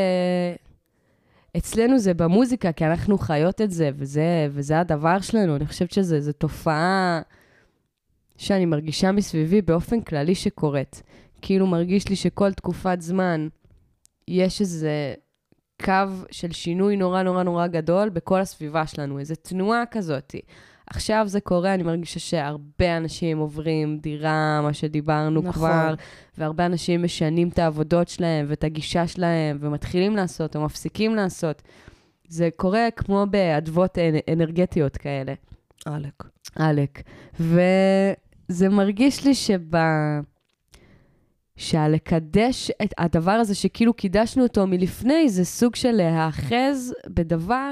אצלנו 1.58 2.00
זה 2.00 2.14
במוזיקה, 2.14 2.72
כי 2.72 2.86
אנחנו 2.86 3.18
חיות 3.18 3.62
את 3.62 3.72
זה, 3.72 3.90
וזה, 3.96 4.48
וזה 4.52 4.80
הדבר 4.80 5.22
שלנו. 5.22 5.56
אני 5.56 5.66
חושבת 5.66 5.92
שזו 5.92 6.32
תופעה 6.32 7.22
שאני 8.38 8.66
מרגישה 8.66 9.12
מסביבי 9.12 9.62
באופן 9.62 10.02
כללי 10.02 10.36
שקורית. 10.36 11.04
כאילו 11.42 11.68
מרגיש 11.68 12.10
לי 12.10 12.16
שכל 12.16 12.54
תקופת 12.54 12.98
זמן 13.02 13.48
יש 14.28 14.62
איזה 14.62 15.14
קו 15.84 15.94
של 16.32 16.52
שינוי 16.52 16.96
נורא 16.98 17.24
נורא 17.24 17.44
נורא 17.44 17.68
גדול 17.68 18.10
בכל 18.10 18.40
הסביבה 18.42 18.88
שלנו, 18.88 19.20
איזו 19.20 19.36
תנועה 19.42 19.84
כזאת. 19.92 20.36
עכשיו 20.90 21.24
זה 21.28 21.40
קורה, 21.40 21.74
אני 21.74 21.84
מרגישה 21.84 22.20
שהרבה 22.20 22.98
אנשים 22.98 23.38
עוברים 23.38 23.98
דירה, 23.98 24.62
מה 24.64 24.74
שדיברנו 24.74 25.42
נכון. 25.42 25.54
כבר, 25.54 25.94
והרבה 26.38 26.66
אנשים 26.66 27.04
משנים 27.04 27.50
את 27.50 27.60
העבודות 27.60 28.08
שלהם 28.08 28.46
ואת 28.50 28.64
הגישה 28.64 29.08
שלהם, 29.08 29.58
ומתחילים 29.62 30.16
לעשות 30.16 30.56
או 30.56 30.62
מפסיקים 30.66 31.16
לעשות. 31.16 31.62
זה 32.28 32.50
קורה 32.56 32.88
כמו 32.96 33.26
באדוות 33.30 33.98
אנ- 33.98 34.34
אנרגטיות 34.34 34.98
כאלה. 34.98 35.34
עלק. 35.86 36.24
עלק. 36.56 37.02
וזה 37.40 38.70
מרגיש 38.70 39.26
לי 39.26 39.36
שב... 39.36 39.76
שהלקדש 41.58 42.72
את 42.84 42.94
הדבר 42.98 43.32
הזה 43.32 43.56
שכאילו 43.56 43.94
קידשנו 43.94 44.44
אותו 44.44 44.68
מלפני, 44.68 45.30
זה 45.30 45.46
סוג 45.46 45.76
של 45.76 45.92
להאחז 45.92 46.94
בדבר, 47.08 47.72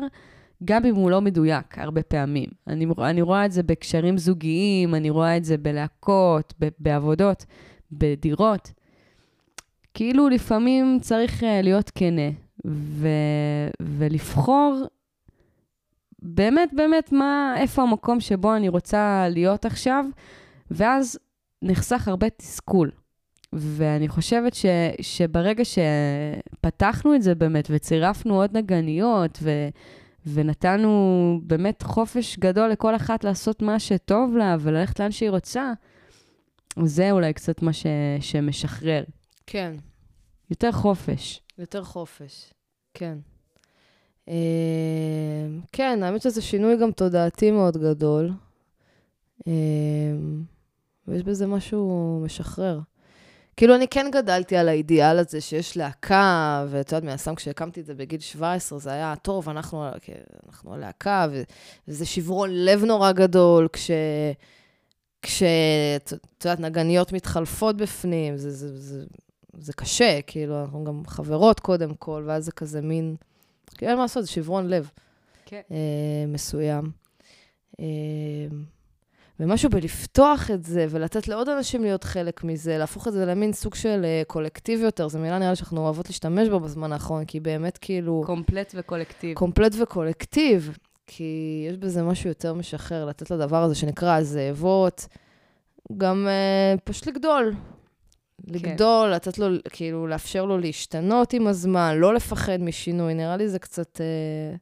גם 0.66 0.86
אם 0.86 0.96
הוא 0.96 1.12
לא 1.12 1.22
מדויק, 1.22 1.78
הרבה 1.78 2.04
פעמים. 2.04 2.50
אני, 2.68 2.86
אני 2.98 3.22
רואה 3.22 3.46
את 3.46 3.52
זה 3.52 3.64
בקשרים 3.64 4.18
זוגיים, 4.18 4.96
אני 4.96 5.10
רואה 5.10 5.38
את 5.38 5.44
זה 5.46 5.58
בלהקות, 5.58 6.54
ב- 6.60 6.68
בעבודות, 6.80 7.46
בדירות. 7.92 8.72
כאילו 9.94 10.30
לפעמים 10.30 11.00
צריך 11.02 11.44
אה, 11.44 11.62
להיות 11.62 11.90
כנה 11.96 12.30
ו- 12.68 13.70
ולבחור 13.82 14.84
באמת, 16.22 16.70
באמת, 16.74 17.12
מה, 17.12 17.56
איפה 17.58 17.82
המקום 17.82 18.20
שבו 18.20 18.56
אני 18.56 18.70
רוצה 18.70 19.28
להיות 19.30 19.66
עכשיו, 19.66 20.06
ואז 20.72 21.20
נחסך 21.62 22.08
הרבה 22.08 22.30
תסכול. 22.30 22.92
ואני 23.56 24.08
חושבת 24.08 24.54
ש, 24.54 24.66
שברגע 25.02 25.64
שפתחנו 25.66 27.16
את 27.16 27.22
זה 27.22 27.36
באמת, 27.36 27.68
וצירפנו 27.72 28.42
עוד 28.42 28.58
נגניות, 28.58 29.40
ו, 29.42 29.68
ונתנו 30.26 31.40
באמת 31.44 31.82
חופש 31.84 32.38
גדול 32.40 32.70
לכל 32.70 32.96
אחת 32.96 33.24
לעשות 33.24 33.62
מה 33.62 33.80
שטוב 33.80 34.38
לה, 34.38 34.58
וללכת 34.60 35.00
לאן 35.00 35.12
שהיא 35.12 35.30
רוצה, 35.30 35.74
זה 36.84 37.12
אולי 37.12 37.34
קצת 37.34 37.62
מה 37.62 37.74
ש, 37.74 37.86
שמשחרר. 38.20 39.04
כן, 39.48 39.76
יותר 40.50 40.72
חופש. 40.72 41.42
יותר 41.58 41.84
חופש. 41.84 42.54
כן. 42.94 43.18
אה, 44.30 44.34
כן, 45.72 46.04
האמת 46.04 46.22
שזה 46.22 46.42
שינוי 46.42 46.78
גם 46.78 46.92
תודעתי 46.92 47.52
מאוד 47.52 47.78
גדול. 47.78 48.32
אה, 49.48 49.54
ויש 51.08 51.24
בזה 51.24 51.48
משהו 51.48 52.20
משחרר. 52.26 52.80
כאילו, 53.58 53.76
אני 53.76 53.88
כן 53.88 54.10
גדלתי 54.12 54.58
על 54.58 54.70
האידיאל 54.70 55.20
הזה 55.20 55.42
שיש 55.42 55.78
להקה, 55.78 56.66
ואת 56.70 56.92
יודעת, 56.92 57.04
מהסתם 57.04 57.36
כשהקמתי 57.36 57.82
את 57.82 57.86
זה 57.86 57.94
בגיל 57.94 58.20
17, 58.20 58.80
זה 58.80 58.92
היה, 58.92 59.14
טוב, 59.22 59.50
אנחנו, 59.50 59.86
אנחנו 60.48 60.74
הלהקה, 60.74 61.28
וזה 61.88 62.06
שברון 62.06 62.50
לב 62.52 62.84
נורא 62.84 63.12
גדול, 63.12 63.68
כש... 63.74 63.92
כש... 65.22 65.44
את 65.96 66.14
את 66.14 66.46
יודעת, 66.46 66.60
נגניות 66.60 67.14
מתחלפות 67.14 67.78
בפנים, 67.78 68.38
זה, 68.38 68.52
זה, 68.52 68.78
זה, 68.78 69.06
זה 69.58 69.74
קשה, 69.74 70.20
כאילו, 70.28 70.62
אנחנו 70.62 70.84
גם 70.84 71.02
חברות 71.08 71.60
קודם 71.60 71.94
כל, 71.96 72.24
ואז 72.28 72.46
זה 72.46 72.52
כזה 72.52 72.82
מין, 72.82 73.16
כאילו, 73.78 73.90
אין 73.90 73.98
מה 73.98 74.04
לעשות, 74.04 74.24
זה 74.24 74.30
שברון 74.32 74.68
לב 74.68 74.90
כן. 75.46 75.62
אה, 75.72 76.26
מסוים. 76.28 76.92
אה, 77.80 77.86
ומשהו 79.40 79.70
בלפתוח 79.70 80.52
את 80.52 80.64
זה 80.64 80.86
ולתת 80.90 81.28
לעוד 81.28 81.50
אנשים 81.50 81.82
להיות 81.82 82.04
חלק 82.04 82.44
מזה, 82.44 82.78
להפוך 82.78 83.08
את 83.08 83.14
זה 83.14 83.26
למין 83.26 83.54
סוג 83.54 83.76
של 83.76 84.02
אה, 84.06 84.22
קולקטיב 84.28 84.80
יותר, 84.80 85.08
זו 85.08 85.20
מילה 85.20 85.40
נראה 85.40 85.50
לי 85.50 85.56
שאנחנו 85.56 85.82
אוהבות 85.82 86.08
להשתמש 86.08 86.50
בה 86.50 86.60
בזמן 86.60 86.92
האחרון, 86.94 87.26
כי 87.26 87.40
באמת 87.40 87.78
כאילו 87.78 88.24
קומפלט 88.26 88.74
וקולקטיב. 88.76 89.38
קומפלט 89.38 89.76
וקולקטיב, 89.82 90.78
כי 91.08 91.66
יש 91.70 91.78
בזה 91.78 92.04
משהו 92.04 92.30
יותר 92.30 92.54
משחרר, 92.54 93.06
לתת 93.06 93.32
לדבר 93.32 93.64
הזה 93.64 93.76
שנקרא 93.76 94.18
הזאבות, 94.18 95.08
גם 95.98 96.28
אה, 96.28 96.78
פשוט 96.84 97.08
לגדול. 97.08 97.54
לגדול, 98.48 99.10
לתת 99.10 99.38
לו, 99.38 99.48
כאילו, 99.70 100.08
לאפשר 100.08 100.46
לו 100.46 100.58
להשתנות 100.58 101.34
עם 101.34 101.48
הזמן, 101.48 101.98
לא 101.98 102.14
לפחד 102.14 102.58
משינוי. 102.62 103.14
נראה 103.14 103.38
לי 103.38 103.50
זה 103.50 103.60
קצת, 103.60 104.02
אה, 104.02 104.56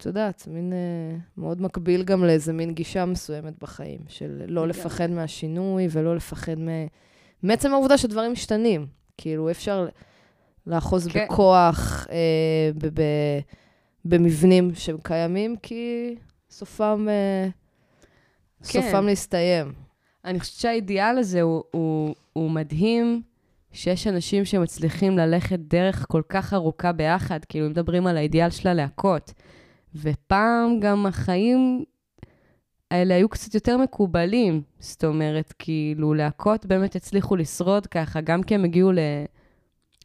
את 0.00 0.06
יודעת, 0.06 0.48
מין 0.50 0.72
אה, 0.72 1.18
מאוד 1.36 1.62
מקביל 1.62 2.02
גם 2.02 2.24
לאיזה 2.24 2.52
מין 2.52 2.74
גישה 2.74 3.04
מסוימת 3.04 3.58
בחיים, 3.58 4.00
של 4.08 4.42
לא. 4.46 4.68
לפחד 4.68 5.10
מהשינוי 5.10 5.88
ולא 5.90 6.16
לפחד 6.16 6.58
מ... 6.58 6.68
מעצם 7.42 7.72
העובדה 7.72 7.98
שדברים 7.98 8.32
משתנים. 8.32 8.86
כאילו, 9.16 9.48
אי 9.48 9.52
אפשר 9.52 9.88
לאחוז 10.66 11.08
כן. 11.08 11.24
בכוח 11.24 12.06
אה, 12.10 12.70
ב- 12.78 13.00
ב- 13.00 13.40
במבנים 14.04 14.74
שהם 14.74 14.96
קיימים, 15.02 15.56
כי 15.62 16.14
סופם, 16.50 17.06
אה, 17.10 17.48
כן. 18.68 18.82
סופם 18.82 19.06
להסתיים. 19.06 19.72
אני 20.24 20.40
חושבת 20.40 20.60
שהאידיאל 20.60 21.18
הזה 21.18 21.42
הוא, 21.42 21.62
הוא, 21.70 22.14
הוא 22.32 22.50
מדהים, 22.50 23.22
שיש 23.72 24.06
אנשים 24.06 24.44
שמצליחים 24.44 25.18
ללכת 25.18 25.58
דרך 25.58 26.06
כל 26.08 26.22
כך 26.28 26.54
ארוכה 26.54 26.92
ביחד, 26.92 27.44
כאילו, 27.44 27.66
אם 27.66 27.70
מדברים 27.70 28.06
על 28.06 28.16
האידיאל 28.16 28.50
של 28.50 28.68
הלהקות. 28.68 29.32
ופעם 29.94 30.80
גם 30.80 31.06
החיים 31.06 31.84
האלה 32.90 33.14
היו 33.14 33.28
קצת 33.28 33.54
יותר 33.54 33.76
מקובלים. 33.76 34.62
זאת 34.78 35.04
אומרת, 35.04 35.54
כאילו, 35.58 36.14
להקות 36.14 36.66
באמת 36.66 36.96
הצליחו 36.96 37.36
לשרוד 37.36 37.86
ככה, 37.86 38.20
גם 38.20 38.42
כי 38.42 38.54
הם 38.54 38.64
הגיעו 38.64 38.92
ל... 38.92 38.98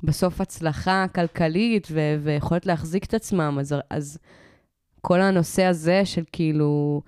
בסוף 0.04 0.42
הצלחה 0.42 1.06
כלכלית 1.16 1.88
ו- 1.92 2.16
ויכולת 2.24 2.66
להחזיק 2.66 3.06
את 3.06 3.14
עצמם, 3.14 3.58
אז, 3.60 3.76
אז 3.90 4.18
כל 5.02 5.22
הנושא 5.22 5.64
הזה 5.64 6.06
של 6.06 6.24
כאילו, 6.32 7.02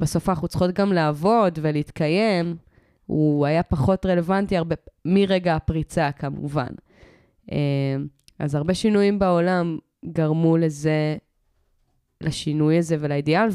בסוף 0.00 0.28
אנחנו 0.28 0.48
צריכות 0.48 0.74
גם 0.74 0.92
לעבוד 0.92 1.58
ולהתקיים, 1.62 2.56
הוא 3.06 3.46
היה 3.46 3.62
פחות 3.62 4.06
רלוונטי 4.06 4.56
הרבה, 4.56 4.76
מרגע 5.04 5.56
הפריצה 5.56 6.12
כמובן. 6.12 6.68
אה, 7.52 7.96
אז 8.38 8.54
הרבה 8.54 8.74
שינויים 8.74 9.18
בעולם 9.18 9.78
גרמו 10.04 10.56
לזה, 10.56 11.16
לשינוי 12.20 12.78
הזה 12.78 12.96
ולאידיאל, 13.00 13.48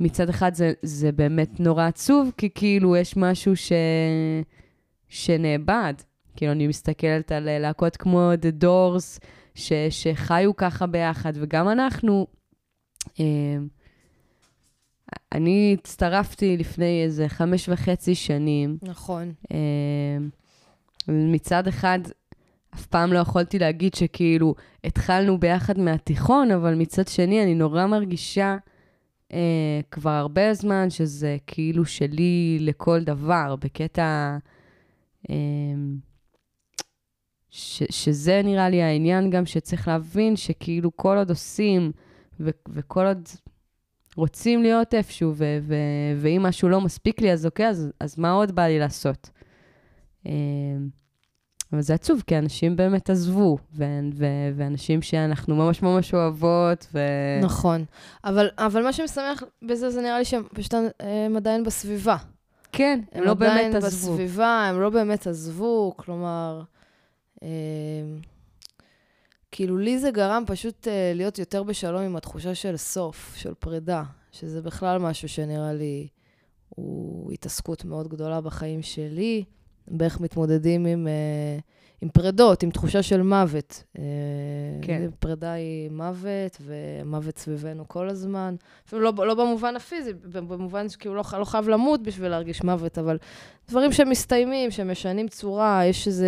ומצד 0.00 0.28
אחד 0.28 0.54
זה, 0.54 0.72
זה 0.82 1.12
באמת 1.12 1.60
נורא 1.60 1.86
עצוב, 1.86 2.32
כי 2.36 2.48
כאילו 2.54 2.96
יש 2.96 3.16
משהו 3.16 3.56
ש... 3.56 3.72
שנאבד. 5.08 5.94
כאילו, 6.36 6.52
אני 6.52 6.66
מסתכלת 6.66 7.32
על 7.32 7.58
להקות 7.58 7.96
כמו 7.96 8.30
The 8.32 8.64
Doors, 8.64 9.24
ש... 9.54 9.72
שחיו 9.90 10.56
ככה 10.56 10.86
ביחד, 10.86 11.32
וגם 11.34 11.68
אנחנו. 11.68 12.26
אה, 13.20 13.56
אני 15.32 15.76
הצטרפתי 15.78 16.56
לפני 16.56 17.02
איזה 17.04 17.28
חמש 17.28 17.68
וחצי 17.68 18.14
שנים. 18.14 18.78
נכון. 18.82 19.32
אה, 19.52 20.18
מצד 21.08 21.68
אחד, 21.68 21.98
אף 22.74 22.86
פעם 22.86 23.12
לא 23.12 23.18
יכולתי 23.18 23.58
להגיד 23.58 23.94
שכאילו 23.94 24.54
התחלנו 24.84 25.38
ביחד 25.38 25.78
מהתיכון, 25.78 26.50
אבל 26.50 26.74
מצד 26.74 27.08
שני, 27.08 27.42
אני 27.42 27.54
נורא 27.54 27.86
מרגישה 27.86 28.56
אה, 29.32 29.80
כבר 29.90 30.10
הרבה 30.10 30.54
זמן 30.54 30.90
שזה 30.90 31.36
כאילו 31.46 31.84
שלי 31.84 32.58
לכל 32.60 33.04
דבר, 33.04 33.56
בקטע... 33.60 34.36
אה, 35.30 35.34
ש, 37.50 37.82
שזה 37.90 38.40
נראה 38.44 38.68
לי 38.68 38.82
העניין 38.82 39.30
גם 39.30 39.46
שצריך 39.46 39.88
להבין 39.88 40.36
שכאילו 40.36 40.96
כל 40.96 41.16
עוד 41.16 41.30
עושים 41.30 41.92
ו, 42.40 42.50
וכל 42.68 43.06
עוד 43.06 43.28
רוצים 44.16 44.62
להיות 44.62 44.94
איפשהו, 44.94 45.32
ו, 45.36 45.58
ו, 45.62 45.74
ואם 46.16 46.42
משהו 46.42 46.68
לא 46.68 46.80
מספיק 46.80 47.20
לי, 47.20 47.32
אז 47.32 47.46
אוקיי, 47.46 47.68
אז, 47.68 47.92
אז 48.00 48.18
מה 48.18 48.32
עוד 48.32 48.52
בא 48.52 48.62
לי 48.62 48.78
לעשות? 48.78 49.30
אה, 50.26 50.32
אבל 51.74 51.82
זה 51.82 51.94
עצוב, 51.94 52.22
כי 52.26 52.38
אנשים 52.38 52.76
באמת 52.76 53.10
עזבו, 53.10 53.58
ו- 53.76 53.84
ו- 54.14 54.50
ואנשים 54.56 55.02
שאנחנו 55.02 55.56
ממש 55.56 55.82
ממש 55.82 56.14
אוהבות, 56.14 56.86
ו... 56.94 56.98
נכון. 57.42 57.84
אבל, 58.24 58.48
אבל 58.58 58.82
מה 58.82 58.92
שמשמח 58.92 59.42
בזה, 59.62 59.90
זה 59.90 60.02
נראה 60.02 60.18
לי 60.18 60.24
שהם 60.24 60.42
פשוט 60.54 60.74
הם 61.00 61.36
עדיין 61.36 61.64
בסביבה. 61.64 62.16
כן, 62.72 63.00
הם 63.12 63.24
לא 63.24 63.30
עדיין 63.30 63.72
באמת 63.72 63.84
עזבו. 63.84 64.12
בסביבה, 64.12 64.66
הם 64.68 64.80
לא 64.80 64.90
באמת 64.90 65.26
עזבו, 65.26 65.94
כלומר, 65.96 66.62
אה, 67.42 67.48
כאילו, 69.52 69.78
לי 69.78 69.98
זה 69.98 70.10
גרם 70.10 70.42
פשוט 70.46 70.88
אה, 70.88 71.12
להיות 71.14 71.38
יותר 71.38 71.62
בשלום 71.62 72.02
עם 72.02 72.16
התחושה 72.16 72.54
של 72.54 72.76
סוף, 72.76 73.34
של 73.36 73.54
פרידה, 73.54 74.02
שזה 74.32 74.62
בכלל 74.62 74.98
משהו 74.98 75.28
שנראה 75.28 75.72
לי 75.72 76.08
הוא 76.68 77.32
התעסקות 77.32 77.84
מאוד 77.84 78.08
גדולה 78.08 78.40
בחיים 78.40 78.82
שלי, 78.82 79.44
באיך 79.88 80.20
מתמודדים 80.20 80.86
עם, 80.86 81.08
אה, 81.08 81.58
עם 82.02 82.08
פרידות, 82.08 82.62
עם 82.62 82.70
תחושה 82.70 83.02
של 83.02 83.22
מוות. 83.22 83.84
אה, 83.98 84.04
כן. 84.82 85.10
פרידה 85.18 85.52
היא 85.52 85.90
מוות, 85.90 86.58
ומוות 86.60 87.38
סביבנו 87.38 87.88
כל 87.88 88.08
הזמן. 88.08 88.54
אפילו 88.86 89.02
לא, 89.02 89.12
לא 89.26 89.34
במובן 89.34 89.76
הפיזי, 89.76 90.12
במובן 90.32 90.88
שכאילו 90.88 91.14
לא, 91.14 91.22
לא 91.38 91.44
חייב 91.44 91.68
למות 91.68 92.02
בשביל 92.02 92.28
להרגיש 92.28 92.62
מוות, 92.62 92.98
אבל 92.98 93.18
דברים 93.68 93.92
שמסתיימים, 93.92 94.70
שמשנים 94.70 95.28
צורה, 95.28 95.84
יש 95.86 96.06
איזו 96.06 96.26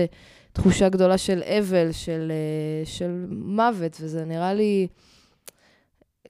תחושה 0.52 0.88
גדולה 0.88 1.18
של 1.18 1.42
אבל, 1.42 1.92
של, 1.92 2.32
אה, 2.32 2.86
של 2.86 3.26
מוות, 3.30 3.96
וזה 4.00 4.24
נראה 4.24 4.54
לי, 4.54 4.86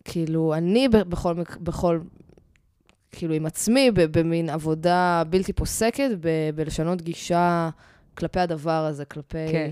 כאילו, 0.04 0.54
אני 0.54 0.88
בכל, 0.88 1.34
בכל 1.60 1.98
כאילו, 3.16 3.34
עם 3.34 3.46
עצמי, 3.46 3.90
במין 3.94 4.50
עבודה 4.50 5.22
בלתי 5.30 5.52
פוסקת, 5.52 6.10
ב- 6.20 6.50
בלשנות 6.54 7.02
גישה 7.02 7.70
כלפי 8.14 8.40
הדבר 8.40 8.84
הזה, 8.84 9.04
כלפי 9.04 9.48
כן. 9.52 9.70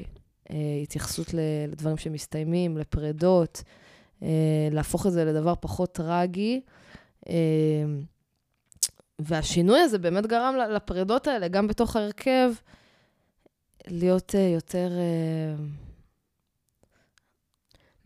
אה, 0.50 0.56
התייחסות 0.82 1.34
לדברים 1.68 1.96
שמסתיימים, 1.96 2.78
לפרדות, 2.78 3.62
אה, 4.22 4.28
להפוך 4.70 5.06
את 5.06 5.12
זה 5.12 5.24
לדבר 5.24 5.54
פחות 5.60 5.92
טרגי. 5.92 6.60
אה, 7.28 7.34
והשינוי 9.18 9.80
הזה 9.80 9.98
באמת 9.98 10.26
גרם 10.26 10.54
לפרדות 10.70 11.26
האלה, 11.26 11.48
גם 11.48 11.66
בתוך 11.66 11.96
ההרכב, 11.96 12.52
להיות 13.88 14.34
אה, 14.34 14.40
יותר... 14.40 14.90
אה, 14.92 15.64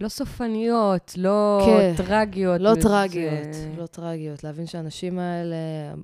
לא 0.01 0.09
סופניות, 0.09 1.13
לא 1.17 1.63
כן. 1.67 1.95
טרגיות. 1.97 2.61
לא 2.61 2.75
זה- 2.75 2.81
טרגיות, 2.83 3.33
לא 3.79 3.87
טרגיות. 3.87 4.45
להבין 4.45 4.67
שהאנשים 4.67 5.19
האלה, 5.19 5.57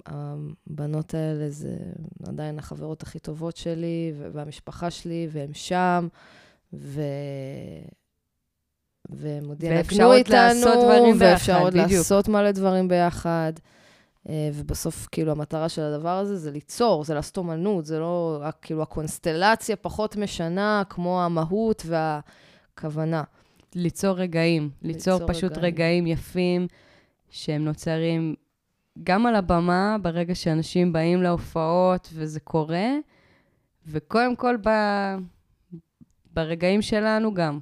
הבנות 0.06 1.14
האלה, 1.14 1.50
זה 1.50 1.76
עדיין 2.28 2.58
החברות 2.58 3.02
הכי 3.02 3.18
טובות 3.18 3.56
שלי, 3.56 4.12
והמשפחה 4.32 4.90
שלי, 4.90 5.28
והם 5.32 5.50
שם, 5.54 6.08
ו... 6.72 7.00
והם 9.10 9.44
עוד 9.48 9.62
ינגנו 9.62 10.12
איתנו, 10.12 10.66
ואפשר 11.18 11.58
עוד. 11.60 11.74
לעשות 11.74 12.28
מלא 12.28 12.50
דברים 12.50 12.88
ביחד. 12.88 13.52
אה, 14.28 14.50
ובסוף, 14.54 15.08
כאילו, 15.12 15.32
המטרה 15.32 15.68
של 15.68 15.82
הדבר 15.82 16.18
הזה 16.18 16.36
זה 16.36 16.50
ליצור, 16.50 17.04
זה 17.04 17.14
לעשות 17.14 17.36
אומנות, 17.36 17.86
זה 17.86 17.98
לא 17.98 18.38
רק, 18.40 18.56
כאילו, 18.62 18.82
הקונסטלציה 18.82 19.76
פחות 19.76 20.16
משנה, 20.16 20.82
כמו 20.88 21.22
המהות 21.22 21.86
והכוונה. 21.86 23.22
ליצור 23.74 24.16
רגעים, 24.18 24.70
ליצור, 24.82 25.12
ליצור 25.14 25.28
פשוט 25.28 25.52
רגעים. 25.52 25.64
רגעים 25.74 26.06
יפים 26.06 26.66
שהם 27.30 27.64
נוצרים 27.64 28.34
גם 29.02 29.26
על 29.26 29.34
הבמה, 29.34 29.96
ברגע 30.02 30.34
שאנשים 30.34 30.92
באים 30.92 31.22
להופעות 31.22 32.08
וזה 32.14 32.40
קורה, 32.40 32.86
וקודם 33.86 34.36
כל 34.36 34.56
ב... 34.66 34.68
ברגעים 36.34 36.82
שלנו 36.82 37.34
גם, 37.34 37.58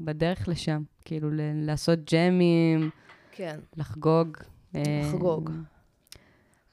בדרך 0.00 0.48
לשם, 0.48 0.82
כאילו 1.04 1.30
ל- 1.30 1.66
לעשות 1.66 1.98
ג'מים, 2.12 2.90
כן. 3.32 3.58
לחגוג. 3.76 4.36
לחגוג. 4.74 5.50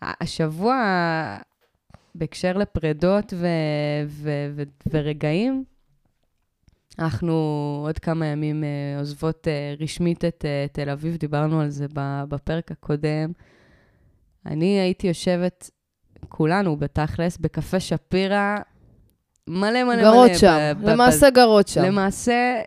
אה, 0.03 0.13
השבוע, 0.21 0.75
בהקשר 2.15 2.57
לפרדות 2.57 3.33
ו- 3.37 3.47
ו- 4.07 4.51
ו- 4.55 4.63
ורגעים, 4.89 5.63
אנחנו 6.99 7.33
עוד 7.85 7.99
כמה 7.99 8.25
ימים 8.25 8.63
אה, 8.63 8.99
עוזבות 8.99 9.47
אה, 9.47 9.73
רשמית 9.79 10.25
את 10.25 10.45
אה, 10.45 10.65
תל 10.71 10.89
אביב, 10.89 11.17
דיברנו 11.17 11.61
על 11.61 11.69
זה 11.69 11.85
בפרק 12.29 12.71
הקודם. 12.71 13.31
אני 14.45 14.79
הייתי 14.79 15.07
יושבת, 15.07 15.69
כולנו 16.29 16.77
בתכלס, 16.77 17.37
בקפה 17.37 17.79
שפירא, 17.79 18.57
מלא 19.47 19.83
מלא 19.83 19.83
מלא. 19.83 20.01
גרות 20.03 20.31
שם, 20.35 20.73
ב- 20.77 20.85
ב- 20.85 20.89
למעשה 20.89 21.29
גרות 21.29 21.67
שם. 21.67 21.83
למעשה, 21.83 22.61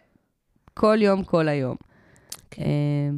כל 0.74 0.98
יום, 1.00 1.24
כל 1.24 1.48
היום. 1.48 1.76
כן. 2.50 2.62
אה, 2.62 3.10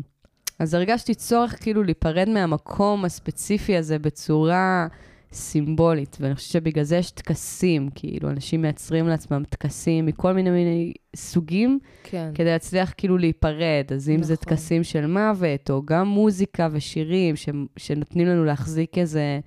אז 0.59 0.74
הרגשתי 0.74 1.14
צורך 1.14 1.62
כאילו 1.62 1.83
להיפרד 1.83 2.29
מהמקום 2.29 3.05
הספציפי 3.05 3.77
הזה 3.77 3.98
בצורה 3.98 4.87
סימבולית, 5.35 6.16
ואני 6.20 6.35
חושבת 6.35 6.53
שבגלל 6.53 6.85
זה 6.85 6.97
יש 6.97 7.11
טקסים, 7.11 7.88
כאילו, 7.94 8.31
אנשים 8.31 8.62
מייצרים 8.62 9.09
לעצמם 9.09 9.42
טקסים 9.49 10.07
מכל 10.07 10.33
מיני 10.33 10.51
מיני 10.51 10.92
סוגים, 11.16 11.79
כן. 12.05 12.31
כדי 12.35 12.44
להצליח 12.44 12.94
כאילו 12.97 13.18
להיפרד. 13.18 13.85
אז 13.94 14.11
אם 14.11 14.23
זה 14.23 14.33
נכון. 14.33 14.44
טקסים 14.44 14.85
של 14.85 15.07
מוות, 15.07 15.70
או 15.70 15.83
גם 15.85 16.09
מוזיקה 16.09 16.68
ושירים 16.73 17.37
ש- 17.37 17.49
שנותנים 17.77 18.27
לנו 18.27 18.44
להחזיק 18.44 18.99
איזה 18.99 19.40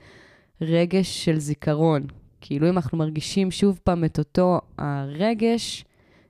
רגש 0.62 1.26
של 1.26 1.40
זיכרון. 1.40 2.06
כאילו, 2.42 2.70
אם 2.70 2.76
אנחנו 2.76 2.98
מרגישים 2.98 3.52
שוב 3.52 3.80
פעם 3.84 4.04
את 4.06 4.20
אותו 4.20 4.60
הרגש, 4.78 5.86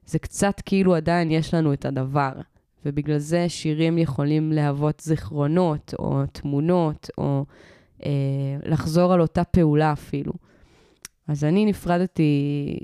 זה 0.05 0.19
קצת 0.19 0.61
כאילו 0.65 0.95
עדיין 0.95 1.31
יש 1.31 1.53
לנו 1.53 1.73
את 1.73 1.85
הדבר. 1.85 2.31
ובגלל 2.85 3.17
זה 3.17 3.49
שירים 3.49 3.97
יכולים 3.97 4.51
להוות 4.51 4.99
זיכרונות, 4.99 5.93
או 5.99 6.21
תמונות, 6.31 7.09
או 7.17 7.45
אה, 8.05 8.11
לחזור 8.63 9.13
על 9.13 9.21
אותה 9.21 9.43
פעולה 9.43 9.91
אפילו. 9.91 10.33
אז 11.27 11.43
אני 11.43 11.65
נפרדתי, 11.65 12.79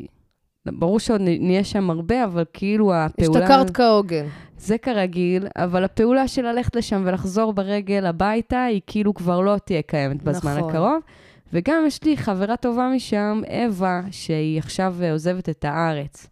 ברור 0.65 0.99
שעוד 0.99 1.21
נהיה 1.21 1.63
שם 1.63 1.89
הרבה, 1.89 2.23
אבל 2.25 2.43
כאילו 2.53 2.93
הפעולה... 2.93 3.39
השתכרת 3.39 3.69
כהוגן. 3.69 4.25
זה 4.57 4.77
כרגיל, 4.77 5.47
אבל 5.55 5.83
הפעולה 5.83 6.27
של 6.27 6.41
ללכת 6.41 6.75
לשם 6.75 7.01
ולחזור 7.05 7.53
ברגל 7.53 8.05
הביתה, 8.05 8.63
היא 8.63 8.81
כאילו 8.87 9.13
כבר 9.13 9.41
לא 9.41 9.57
תהיה 9.65 9.81
קיימת 9.81 10.23
בזמן 10.23 10.57
נכון. 10.57 10.69
הקרוב. 10.69 10.99
וגם 11.53 11.83
יש 11.87 12.03
לי 12.03 12.17
חברה 12.17 12.57
טובה 12.57 12.89
משם, 12.95 13.41
אווה, 13.65 14.01
שהיא 14.11 14.59
עכשיו 14.59 14.95
עוזבת 15.11 15.49
את 15.49 15.65
הארץ. 15.65 16.27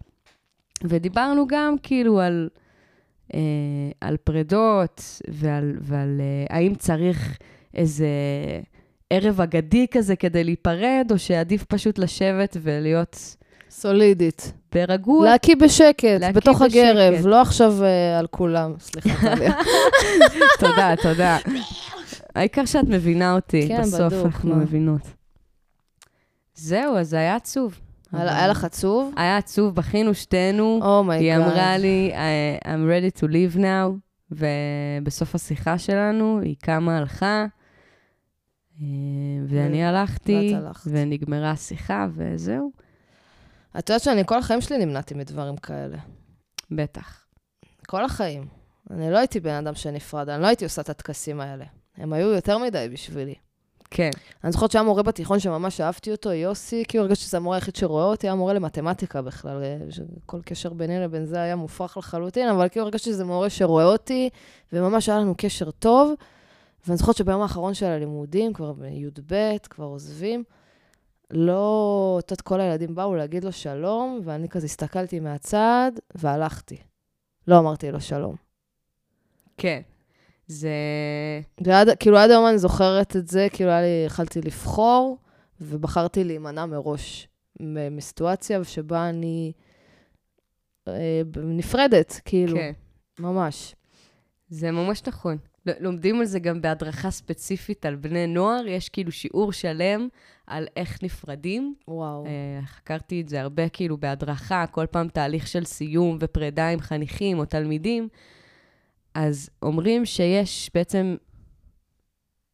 ודיברנו 0.84 1.48
גם 1.48 1.76
כאילו 1.84 2.20
על, 2.20 2.50
אה, 3.34 3.40
על 4.02 4.18
פרדות 4.18 5.22
ועל, 5.28 5.78
ועל 5.82 6.22
אה, 6.22 6.56
האם 6.58 6.76
צריך 6.76 7.38
איזה 7.74 8.08
ערב 9.14 9.42
אגדי 9.42 9.86
כזה 9.92 10.16
כדי 10.16 10.44
להיפרד, 10.44 11.08
או 11.12 11.20
שעדיף 11.20 11.64
פשוט 11.64 11.98
לשבת 11.98 12.58
ולהיות 12.62 13.36
סולידית. 13.70 14.54
ברגוע. 14.76 15.26
להקיא 15.30 15.56
בשקט, 15.56 16.04
להקיא 16.04 16.36
בתוך 16.36 16.62
בשקט. 16.62 16.78
הגרב, 16.78 17.28
לא 17.28 17.42
עכשיו 17.42 17.84
אה, 17.84 18.20
על 18.20 18.28
כולם. 18.28 18.74
סליחה, 18.80 19.36
טליה. 19.36 19.54
תודה, 20.60 20.94
תודה. 21.02 21.38
העיקר 22.36 22.66
שאת 22.66 22.84
מבינה 22.88 23.34
אותי, 23.36 23.68
כן, 23.68 23.82
בסוף 23.82 24.14
בדוק, 24.14 24.26
אנחנו 24.26 24.50
מה. 24.50 24.56
מבינות. 24.56 25.02
זהו, 26.56 26.98
אז 26.98 27.10
זה 27.10 27.18
היה 27.18 27.36
עצוב. 27.36 27.80
היה 28.14 28.48
לך 28.48 28.64
עצוב? 28.64 29.14
היה 29.18 29.38
עצוב, 29.38 29.76
בכינו 29.76 30.14
שתינו. 30.14 30.80
Oh 30.84 30.94
my 30.94 31.05
god. 31.05 31.26
היא 31.40 31.46
אמרה 31.46 31.78
לי, 31.78 32.12
"I- 32.14 32.66
I'm 32.68 32.70
ready 33.16 33.20
to 33.20 33.24
leave 33.28 33.58
now, 33.60 33.92
ובסוף 34.32 35.36
השיחה 35.36 35.78
שלנו 35.78 36.40
היא 36.44 36.56
קמה, 36.62 36.98
הלכה, 36.98 37.46
ואני 39.48 39.86
הלכתי. 39.86 40.56
ונגמרה 40.88 41.52
השיחה, 41.52 42.08
וזהו, 42.14 42.72
את 43.80 43.90
יודעת 43.90 44.02
שאני 44.02 44.26
כל 44.26 44.38
החיים 44.38 44.62
שלי 44.62 44.86
נמנעתי 44.86 45.14
מדברים 45.14 45.58
כאלה. 45.58 45.98
בטח. 46.72 47.26
כל 47.88 48.06
החיים. 48.06 48.48
אני 48.90 49.12
לא 49.12 49.18
הייתי 49.18 49.40
בן 49.40 49.54
אדם 49.54 49.76
שנפרד, 49.76 50.30
אני 50.30 50.42
לא 50.42 50.48
הייתי 50.48 50.64
עושה 50.64 50.82
את 50.82 50.90
הטקסים 50.90 51.42
האלה. 51.42 51.66
הם 51.98 52.14
היו 52.14 52.28
יותר 52.28 52.58
מדי 52.58 52.88
בשבילי. 52.94 53.36
כן, 53.94 54.10
אני 54.44 54.52
זוכרת 54.52 54.72
שהיה 54.72 54.84
מורה 54.84 55.04
בתיכון 55.04 55.40
שממש 55.40 55.82
אהבתי 55.82 56.12
אותו, 56.12 56.32
יוסי, 56.32 56.84
כי 56.88 56.98
הוא 56.98 57.04
הרגשתי 57.04 57.26
שזה 57.26 57.38
המורה 57.38 57.58
היחיד 57.58 57.76
שרואה 57.76 58.04
אותי, 58.04 58.28
היה 58.28 58.36
מורה 58.36 58.54
למתמטיקה 58.54 59.22
בכלל, 59.22 59.64
אה, 59.64 59.78
כל 60.26 60.42
קשר 60.46 60.74
ביני 60.74 61.00
לבין 61.00 61.26
זה 61.26 61.42
היה 61.42 61.56
מופרך 61.56 61.98
לחלוטין, 61.98 62.50
אבל 62.50 62.70
כאילו 62.70 62.86
הרגשתי 62.86 63.10
שזה 63.10 63.26
מורה 63.26 63.50
שרואה 63.50 63.86
אותי, 63.86 64.30
וממש 64.74 65.10
היה 65.10 65.20
לנו 65.20 65.34
קשר 65.38 65.72
טוב. 65.72 66.14
ואני 66.86 66.98
זוכרת 66.98 67.16
שביום 67.16 67.42
האחרון 67.42 67.74
של 67.74 67.86
הלימודים, 67.86 68.54
כבר 68.54 68.74
בי"ב, 68.74 69.58
כבר 69.70 69.86
עוזבים, 69.86 70.44
לא, 71.32 72.18
את 72.20 72.32
יודעת, 72.32 72.42
כל 72.42 72.62
הילדים 72.62 72.96
באו 72.96 73.16
להגיד 73.16 73.44
לו 73.44 73.52
שלום, 73.52 74.20
ואני 74.24 74.50
כזה 74.50 74.66
הסתכלתי 74.66 75.20
מהצד, 75.20 75.92
והלכתי. 76.16 76.78
לא 77.48 77.60
אמרתי 77.60 77.92
לו 77.92 78.02
שלום. 78.02 78.36
כן. 79.58 79.82
זה... 80.48 80.70
ועד, 81.66 81.90
כאילו 82.00 82.18
עד 82.18 82.30
היום 82.30 82.48
אני 82.48 82.58
זוכרת 82.58 83.16
את 83.16 83.28
זה, 83.28 83.48
כאילו 83.54 83.70
היה 83.70 83.82
לי, 83.82 84.04
יכלתי 84.06 84.42
לבחור, 84.42 85.18
ובחרתי 85.62 86.24
להימנע 86.24 86.66
מראש 86.66 87.28
מסיטואציה 87.92 88.64
שבה 88.64 89.10
אני 89.10 89.52
אה, 90.88 91.22
נפרדת, 91.36 92.22
כאילו, 92.26 92.58
כן. 92.58 92.72
ממש. 93.20 93.76
זה 94.50 94.72
ממש 94.72 95.02
נכון. 95.08 95.38
לומדים 95.66 96.20
על 96.20 96.26
זה 96.26 96.40
גם 96.40 96.62
בהדרכה 96.62 97.12
ספציפית 97.12 97.86
על 97.86 97.96
בני 97.96 98.28
נוער, 98.28 98.68
יש 98.68 98.90
כאילו 98.90 99.12
שיעור 99.12 99.54
שלם 99.54 100.08
על 100.48 100.68
איך 100.76 101.04
נפרדים. 101.04 101.76
וואו. 101.88 102.26
אה, 102.26 102.66
חקרתי 102.66 103.22
את 103.22 103.30
זה 103.30 103.42
הרבה 103.42 103.70
כאילו 103.70 103.98
בהדרכה, 103.98 104.66
כל 104.72 104.86
פעם 104.86 105.08
תהליך 105.08 105.48
של 105.48 105.66
סיום 105.66 106.18
ופרידה 106.20 106.70
עם 106.70 106.80
חניכים 106.80 107.40
או 107.40 107.46
תלמידים. 107.46 108.08
אז 109.14 109.50
אומרים 109.62 110.06
שיש 110.06 110.72
בעצם 110.74 111.16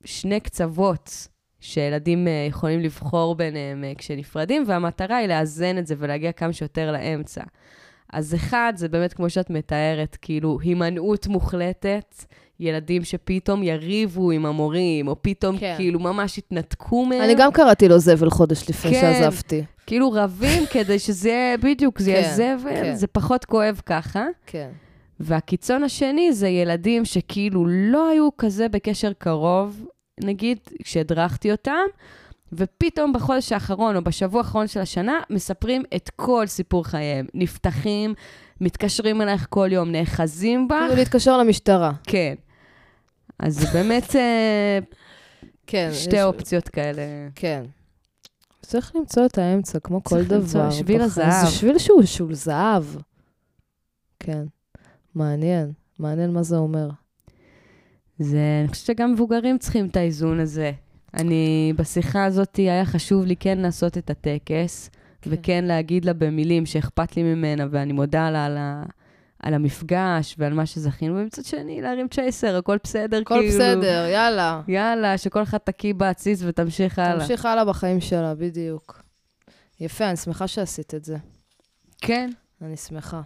שני 0.06 0.40
קצוות 0.40 1.28
שילדים 1.60 2.28
אה, 2.28 2.46
יכולים 2.50 2.80
לבחור 2.80 3.36
ביניהם 3.36 3.84
אה, 3.84 3.94
כשנפרדים, 3.98 4.64
והמטרה 4.68 5.18
היא 5.18 5.28
לאזן 5.28 5.78
את 5.78 5.88
זה 5.88 5.96
ולהגיע 5.98 6.32
כמה 6.32 6.54
שיותר 6.54 6.92
לאמצע. 6.92 7.44
אז 8.14 8.36
אחד, 8.36 8.74
זה 8.76 8.90
באמת 8.90 9.14
כמו 9.14 9.30
שאת 9.30 9.50
מתארת, 9.50 10.18
כאילו 10.22 10.60
הימנעות 10.62 11.28
מוחלטת, 11.28 12.16
ילדים 12.60 13.04
שפתאום 13.04 13.64
יריבו 13.64 14.32
עם 14.32 14.46
המורים, 14.46 15.08
או 15.08 15.16
פתאום 15.22 15.58
כן. 15.58 15.74
כאילו 15.78 16.00
ממש 16.00 16.38
יתנתקו 16.38 17.06
מהם. 17.06 17.22
אני 17.22 17.36
גם 17.36 17.52
קראתי 17.52 17.88
לו 17.88 18.00
זבל 18.00 18.30
חודש 18.30 18.70
לפני 18.70 18.92
כן. 18.92 19.02
שעזבתי. 19.02 19.64
כאילו 19.86 20.12
רבים 20.12 20.64
כדי 20.74 21.00
שזה 21.00 21.30
יהיה, 21.30 21.58
בדיוק, 21.58 22.00
זה 22.00 22.12
כן, 22.12 22.18
יהיה 22.18 22.36
זבל, 22.36 22.76
כן. 22.84 22.96
זה 22.96 23.08
פחות 23.08 23.46
כואב 23.46 23.82
ככה. 23.86 24.26
כן. 24.46 24.70
והקיצון 25.20 25.84
השני 25.84 26.34
זה 26.34 26.48
ילדים 26.48 27.06
שכאילו 27.06 27.66
לא 27.68 28.10
היו 28.10 28.30
כזה 28.38 28.70
בקשר 28.70 29.14
קרוב, 29.18 29.86
נגיד, 30.24 30.58
כשהדרכתי 30.84 31.52
אותם, 31.52 31.86
ופתאום 32.54 33.14
בחודש 33.14 33.52
האחרון 33.52 33.96
או 33.96 34.02
בשבוע 34.02 34.42
האחרון 34.42 34.68
של 34.68 34.80
השנה, 34.80 35.20
מספרים 35.30 35.84
את 35.96 36.10
כל 36.16 36.44
סיפור 36.48 36.86
חייהם. 36.86 37.26
נפתחים, 37.34 38.14
מתקשרים 38.62 39.22
אלייך 39.22 39.48
כל 39.50 39.70
יום, 39.72 39.92
נאחזים 39.92 40.68
בך. 40.68 40.76
כאילו 40.80 40.96
להתקשר 40.96 41.38
למשטרה. 41.38 41.92
כן. 42.04 42.34
אז 43.40 43.56
זה 43.60 43.68
באמת 43.74 44.16
אה, 44.16 44.80
כן. 45.68 45.90
שתי 45.94 46.16
יש- 46.16 46.24
אופציות 46.24 46.70
כאלה. 46.70 47.02
כן. 47.36 47.64
צריך 48.62 48.96
למצוא 48.96 49.26
את 49.26 49.38
האמצע, 49.38 49.80
כמו 49.80 50.04
כל 50.04 50.10
צריך 50.16 50.32
למצוא 50.32 50.60
דבר. 50.62 50.72
שביל 50.72 51.06
בחיים. 51.06 51.28
הזהב. 51.30 51.46
זה 51.46 51.52
שביל 51.52 51.78
שהוא 51.78 52.04
שהוא 52.04 52.34
זהב. 52.34 52.84
כן. 54.20 54.44
מעניין. 55.16 55.72
מעניין 56.00 56.32
מה 56.34 56.44
זה 56.44 56.58
אומר. 56.58 56.90
זה, 58.20 58.40
אני 58.62 58.68
חושבת 58.68 58.86
שגם 58.86 59.14
מבוגרים 59.14 59.58
צריכים 59.58 59.86
את 59.88 59.98
האיזון 59.98 60.40
הזה. 60.40 60.72
אני, 61.14 61.74
בשיחה 61.78 62.26
הזאת 62.26 62.56
היה 62.56 62.86
חשוב 62.86 63.26
לי 63.26 63.36
כן 63.36 63.58
לעשות 63.58 63.98
את 63.98 64.10
הטקס, 64.10 64.90
כן. 65.22 65.30
וכן 65.34 65.66
להגיד 65.66 66.06
לה 66.06 66.14
במילים 66.14 66.66
שאכפת 66.66 67.18
לי 67.18 67.24
ממנה, 67.24 67.66
ואני 67.72 67.94
מודה 67.94 68.30
לה 68.32 68.46
על, 68.46 68.58
ה, 68.58 68.84
על 69.40 69.54
המפגש 69.54 70.36
ועל 70.38 70.54
מה 70.54 70.66
שזכינו, 70.66 71.16
ומצד 71.16 71.46
שני, 71.46 71.82
להרים 71.82 72.08
צ'ייסר, 72.08 72.58
הכל 72.58 72.78
בסדר, 72.84 73.22
הכל 73.22 73.36
כאילו. 73.40 73.54
בסדר, 73.54 74.06
יאללה. 74.12 74.62
יאללה, 74.68 75.18
שכל 75.18 75.44
אחד 75.44 75.58
תקיא 75.58 75.94
בעציץ 75.94 76.42
ותמשיך 76.46 77.00
הלאה. 77.00 77.20
תמשיך 77.20 77.46
הלאה 77.46 77.66
בחיים 77.66 78.02
שלה, 78.02 78.36
בדיוק. 78.36 79.04
יפה, 79.80 80.10
אני 80.10 80.18
שמחה 80.18 80.48
שעשית 80.48 80.96
את 80.96 81.06
זה. 81.06 81.18
כן. 82.02 82.30
אני 82.62 82.78
שמחה. 82.78 83.22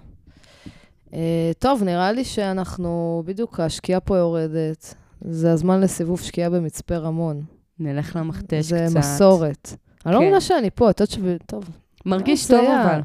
Uh, 1.07 1.14
טוב, 1.59 1.84
נראה 1.84 2.12
לי 2.12 2.24
שאנחנו, 2.24 3.24
בדיוק 3.26 3.59
השקיעה 3.59 3.99
פה 3.99 4.18
יורדת. 4.18 4.95
זה 5.22 5.51
הזמן 5.51 5.82
לסיבוב 5.82 6.22
שקיעה 6.22 6.49
במצפה 6.49 6.95
רמון. 6.97 7.43
נלך 7.80 8.16
למכתש 8.16 8.66
זה 8.66 8.86
קצת. 8.89 8.97
מסורת. 8.97 9.74
אני 10.05 10.14
לא 10.14 10.18
כן. 10.18 10.24
מאמינה 10.24 10.41
שאני 10.41 10.70
פה, 10.70 10.89
את 10.89 10.99
יודעת 10.99 11.12
ש... 11.14 11.18
טוב. 11.45 11.64
מרגיש 12.05 12.47
זה 12.47 12.57
טוב 12.57 12.66
היה. 12.66 12.84
אבל. 12.84 13.01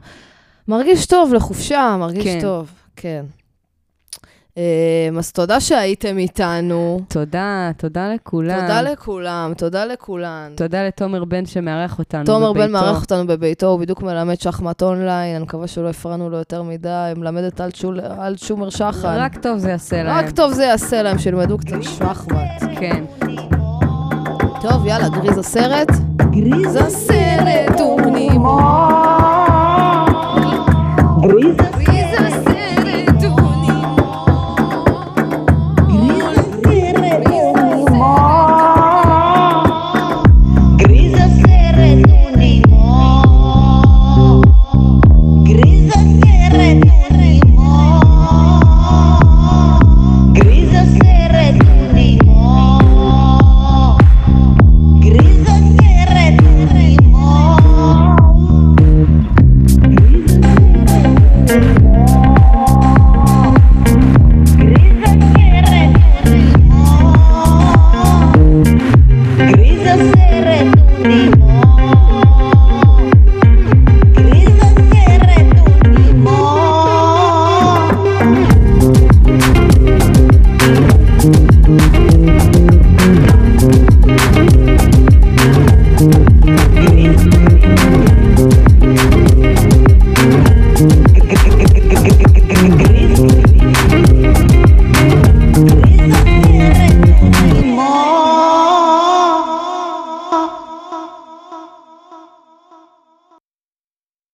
מרגיש 0.68 1.06
טוב 1.06 1.34
לחופשה, 1.34 1.96
מרגיש 1.98 2.24
כן. 2.24 2.40
טוב, 2.40 2.70
כן. 2.96 3.24
Um, 4.56 5.18
אז 5.18 5.32
תודה 5.32 5.60
שהייתם 5.60 6.18
איתנו. 6.18 7.00
תודה, 7.08 7.70
תודה 7.76 8.14
לכולם. 8.14 8.60
תודה 8.60 8.82
לכולם, 8.82 9.52
תודה 9.56 9.84
לכולן. 9.84 10.52
תודה 10.56 10.86
לתומר 10.86 11.24
בן 11.24 11.46
שמארח 11.46 11.98
אותנו 11.98 12.24
תומר 12.24 12.52
בן 12.52 12.60
בביתו. 12.60 12.72
מארח 12.72 13.02
אותנו 13.02 13.26
בביתו, 13.26 13.66
הוא 13.66 13.80
בדיוק 13.80 14.02
מלמד 14.02 14.40
שחמט 14.40 14.82
אונליין, 14.82 15.36
אני 15.36 15.44
מקווה 15.44 15.66
שלא 15.66 15.88
הפרענו 15.88 16.30
לו 16.30 16.36
יותר 16.36 16.62
מדי, 16.62 17.12
מלמד 17.16 17.42
את 17.42 17.60
אלטשומר 18.20 18.70
שחן. 18.70 19.16
רק 19.16 19.38
טוב 19.38 19.58
זה 19.58 19.70
יעשה 19.70 20.02
להם. 20.02 20.16
רק 20.16 20.30
טוב 20.30 20.52
זה 20.52 20.64
יעשה 20.64 21.02
להם, 21.02 21.18
שילמדו 21.18 21.58
קצת 21.58 21.82
שחמט. 21.82 22.62
כן. 22.80 23.04
טוב, 24.60 24.86
יאללה, 24.86 25.08
גריז 25.08 25.38
הסרט. 25.38 25.88
גריז 26.30 26.76
הסרט, 26.76 27.80
הוא 27.80 28.00
נימו. 28.00 28.58
גריז 31.20 31.75